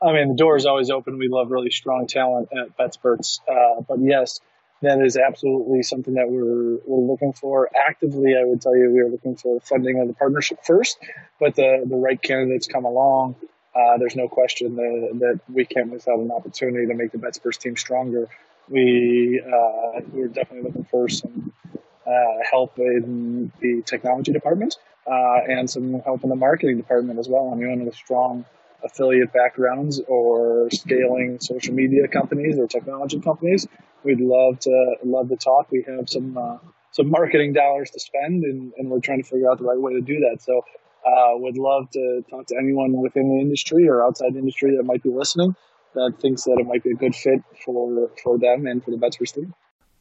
I 0.01 0.11
mean, 0.11 0.29
the 0.29 0.35
door 0.35 0.57
is 0.57 0.65
always 0.65 0.89
open. 0.89 1.17
We 1.17 1.29
love 1.29 1.51
really 1.51 1.69
strong 1.69 2.07
talent 2.07 2.49
at 2.51 2.75
BetSperts. 2.77 3.39
Uh, 3.47 3.81
but 3.87 3.99
yes, 4.01 4.39
that 4.81 4.99
is 5.01 5.17
absolutely 5.17 5.83
something 5.83 6.15
that 6.15 6.29
we're, 6.29 6.79
we're 6.85 7.11
looking 7.11 7.31
for. 7.31 7.69
Actively, 7.87 8.33
I 8.39 8.43
would 8.43 8.61
tell 8.61 8.75
you 8.75 8.91
we 8.91 8.99
are 8.99 9.09
looking 9.09 9.35
for 9.35 9.59
funding 9.61 9.99
of 9.99 10.07
the 10.07 10.13
partnership 10.13 10.65
first, 10.65 10.97
but 11.39 11.55
the, 11.55 11.85
the 11.87 11.95
right 11.95 12.21
candidates 12.21 12.67
come 12.67 12.85
along. 12.85 13.35
Uh, 13.75 13.97
there's 13.99 14.15
no 14.15 14.27
question 14.27 14.75
that, 14.77 15.09
that 15.19 15.39
we 15.53 15.65
can't 15.65 15.91
miss 15.91 16.07
out 16.07 16.19
an 16.19 16.31
opportunity 16.31 16.87
to 16.87 16.93
make 16.95 17.11
the 17.11 17.17
BetSperts 17.17 17.59
team 17.59 17.77
stronger. 17.77 18.29
We, 18.67 19.41
uh, 19.45 20.01
we're 20.11 20.27
definitely 20.27 20.63
looking 20.63 20.85
for 20.85 21.07
some 21.07 21.53
help 22.49 22.77
in 22.77 23.51
the 23.59 23.81
technology 23.85 24.31
department. 24.31 24.77
uh, 25.07 25.39
and 25.47 25.69
some 25.69 25.99
help 26.01 26.23
in 26.23 26.29
the 26.29 26.35
marketing 26.35 26.77
department 26.77 27.19
as 27.19 27.29
well. 27.29 27.51
Anyone 27.53 27.85
with 27.85 27.95
strong 27.95 28.45
affiliate 28.83 29.31
backgrounds 29.33 30.01
or 30.07 30.69
scaling 30.71 31.39
social 31.39 31.73
media 31.73 32.07
companies 32.07 32.57
or 32.57 32.67
technology 32.67 33.19
companies, 33.19 33.67
we'd 34.03 34.19
love 34.19 34.59
to 34.61 34.95
love 35.03 35.29
to 35.29 35.35
talk. 35.35 35.71
We 35.71 35.83
have 35.87 36.09
some 36.09 36.37
uh, 36.37 36.57
some 36.91 37.09
marketing 37.09 37.53
dollars 37.53 37.91
to 37.91 37.99
spend, 37.99 38.43
and, 38.43 38.73
and 38.77 38.89
we're 38.89 38.99
trying 38.99 39.21
to 39.21 39.27
figure 39.29 39.49
out 39.51 39.57
the 39.59 39.65
right 39.65 39.79
way 39.79 39.93
to 39.93 40.01
do 40.01 40.19
that. 40.21 40.41
So, 40.41 40.61
uh, 41.05 41.37
would 41.37 41.57
love 41.57 41.89
to 41.91 42.23
talk 42.29 42.47
to 42.47 42.55
anyone 42.57 42.93
within 42.93 43.29
the 43.29 43.41
industry 43.41 43.87
or 43.87 44.03
outside 44.03 44.33
the 44.33 44.39
industry 44.39 44.75
that 44.77 44.83
might 44.83 45.03
be 45.03 45.09
listening 45.09 45.55
that 45.93 46.13
thinks 46.21 46.43
that 46.43 46.57
it 46.59 46.65
might 46.65 46.83
be 46.83 46.91
a 46.91 46.95
good 46.95 47.15
fit 47.15 47.41
for 47.63 48.09
for 48.23 48.37
them 48.37 48.65
and 48.65 48.83
for 48.83 48.91
the 48.91 48.97
Bets 48.97 49.17
team 49.31 49.53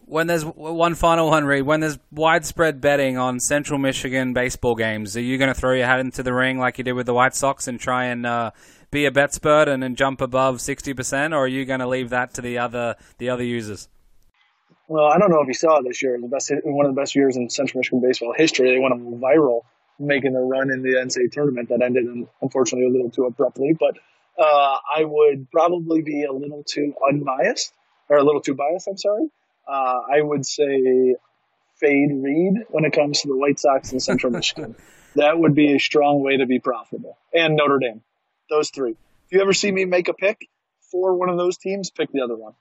when 0.07 0.27
there's 0.27 0.45
one 0.45 0.95
final 0.95 1.29
one, 1.31 1.45
Reid, 1.45 1.63
when 1.63 1.81
there's 1.81 1.99
widespread 2.13 2.81
betting 2.81 3.17
on 3.17 3.41
Central 3.41 3.79
Michigan 3.79 4.33
baseball 4.33 4.75
games, 4.75 5.17
are 5.17 5.21
you 5.21 5.39
going 5.39 5.53
to 5.53 5.59
throw 5.59 5.73
your 5.73 5.87
hat 5.87 6.01
into 6.01 6.23
the 6.23 6.33
ring 6.33 6.59
like 6.59 6.79
you 6.79 6.85
did 6.85 6.93
with 6.93 7.07
the 7.07 7.15
White 7.15 7.35
Sox 7.35 7.69
and 7.69 7.81
try 7.81 8.07
and 8.07 8.27
uh, 8.27 8.51
be 8.91 9.07
a 9.07 9.11
BetSpert 9.11 9.69
and 9.69 9.83
then 9.83 9.95
jump 9.95 10.21
above 10.21 10.61
sixty 10.61 10.95
percent, 10.95 11.35
or 11.35 11.45
are 11.45 11.49
you 11.49 11.65
going 11.65 11.81
to 11.81 11.89
leave 11.89 12.11
that 12.11 12.35
to 12.35 12.43
the 12.43 12.59
other 12.59 12.97
the 13.19 13.31
other 13.31 13.45
users? 13.45 13.89
Well, 14.87 15.07
I 15.07 15.19
don't 15.19 15.31
know 15.31 15.41
if 15.41 15.49
you 15.49 15.55
saw 15.55 15.81
this 15.81 16.03
year, 16.03 16.19
the 16.21 16.29
best 16.29 16.53
one 16.65 16.87
of 16.87 16.95
the 16.95 17.01
best 17.01 17.15
years 17.15 17.37
in 17.37 17.49
Central 17.49 17.81
Michigan 17.81 18.01
baseball 18.01 18.35
history. 18.37 18.75
They 18.75 18.79
went 18.79 18.95
viral, 19.21 19.63
making 19.99 20.37
a 20.37 20.43
run 20.43 20.71
in 20.71 20.83
the 20.83 20.97
NCAA 20.97 21.33
tournament 21.33 21.71
that 21.71 21.81
ended, 21.81 22.05
unfortunately, 22.43 22.87
a 22.87 22.93
little 22.93 23.11
too 23.11 23.25
abruptly. 23.25 23.75
But 23.79 23.97
uh, 24.39 24.77
I 24.97 25.05
would 25.05 25.51
probably 25.51 26.03
be 26.03 26.25
a 26.25 26.33
little 26.33 26.63
too 26.65 26.95
unbiased, 27.09 27.73
or 28.11 28.19
a 28.19 28.23
little 28.23 28.43
too 28.43 28.55
biased. 28.55 28.87
I'm 28.89 28.99
sorry 28.99 29.31
uh, 29.67 30.01
I 30.13 30.21
would 30.21 30.47
say 30.47 31.17
fade 31.77 32.11
Reid 32.13 32.65
when 32.69 32.85
it 32.85 32.93
comes 32.93 33.23
to 33.23 33.29
the 33.29 33.37
White 33.37 33.59
Sox 33.59 33.93
in 33.93 34.01
Central 34.01 34.33
Michigan. 34.39 34.77
That 35.17 35.39
would 35.39 35.55
be 35.55 35.75
a 35.75 35.79
strong 35.79 36.23
way 36.23 36.39
to 36.39 36.47
be 36.47 36.59
profitable. 36.59 37.17
And 37.33 37.57
Notre 37.57 37.79
Dame. 37.79 38.03
Those 38.51 38.71
three. 38.71 38.93
If 38.93 39.33
you 39.33 39.41
ever 39.41 39.53
see 39.53 39.71
me 39.71 39.85
make 39.85 40.09
a 40.09 40.15
pick 40.15 40.49
for 40.91 41.15
one 41.15 41.29
of 41.29 41.39
those 41.39 41.57
teams, 41.57 41.91
pick 41.91 42.11
the 42.13 42.21
other 42.21 42.37
one. 42.37 42.55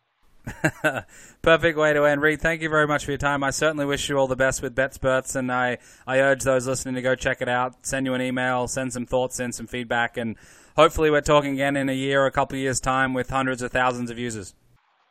Perfect 1.42 1.78
way 1.78 1.94
to 1.94 2.04
end. 2.06 2.22
Reid, 2.22 2.42
thank 2.42 2.62
you 2.62 2.70
very 2.70 2.88
much 2.88 3.06
for 3.06 3.12
your 3.12 3.18
time. 3.18 3.44
I 3.44 3.52
certainly 3.52 3.86
wish 3.86 4.10
you 4.10 4.18
all 4.18 4.28
the 4.28 4.36
best 4.36 4.62
with 4.62 4.76
BetSperts, 4.76 5.36
and 5.36 5.52
I, 5.52 5.78
I 6.06 6.20
urge 6.20 6.44
those 6.44 6.68
listening 6.68 6.96
to 6.96 7.02
go 7.02 7.16
check 7.16 7.42
it 7.42 7.48
out. 7.48 7.86
Send 7.86 8.06
you 8.06 8.14
an 8.14 8.22
email, 8.22 8.68
send 8.68 8.92
some 8.92 9.06
thoughts, 9.06 9.38
send 9.38 9.56
some 9.56 9.68
feedback, 9.68 10.18
and 10.18 10.36
hopefully 10.76 11.12
we're 11.12 11.22
talking 11.22 11.54
again 11.54 11.78
in 11.78 11.90
a 11.90 11.94
year 11.94 12.24
or 12.24 12.26
a 12.26 12.32
couple 12.32 12.58
of 12.58 12.62
years' 12.62 12.82
time 12.82 13.14
with 13.14 13.30
hundreds 13.30 13.62
of 13.62 13.72
thousands 13.72 14.12
of 14.12 14.18
users 14.18 14.54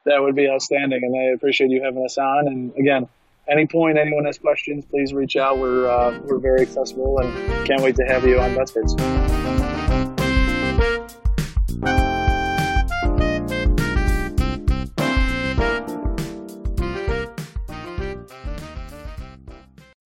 that 0.04 0.20
would 0.20 0.34
be 0.34 0.48
outstanding. 0.48 1.00
And 1.02 1.16
I 1.16 1.34
appreciate 1.34 1.70
you 1.70 1.82
having 1.82 2.04
us 2.04 2.18
on. 2.18 2.46
And 2.46 2.72
again, 2.76 3.08
any 3.48 3.66
point 3.66 3.98
anyone 3.98 4.24
has 4.24 4.38
questions, 4.38 4.84
please 4.84 5.12
reach 5.12 5.36
out. 5.36 5.58
We're 5.58 5.88
uh, 5.88 6.18
we're 6.24 6.38
very 6.38 6.62
accessible 6.62 7.18
and 7.18 7.66
can't 7.66 7.82
wait 7.82 7.96
to 7.96 8.04
have 8.04 8.24
you 8.24 8.38
on 8.40 8.54
BetSperts. 8.54 9.31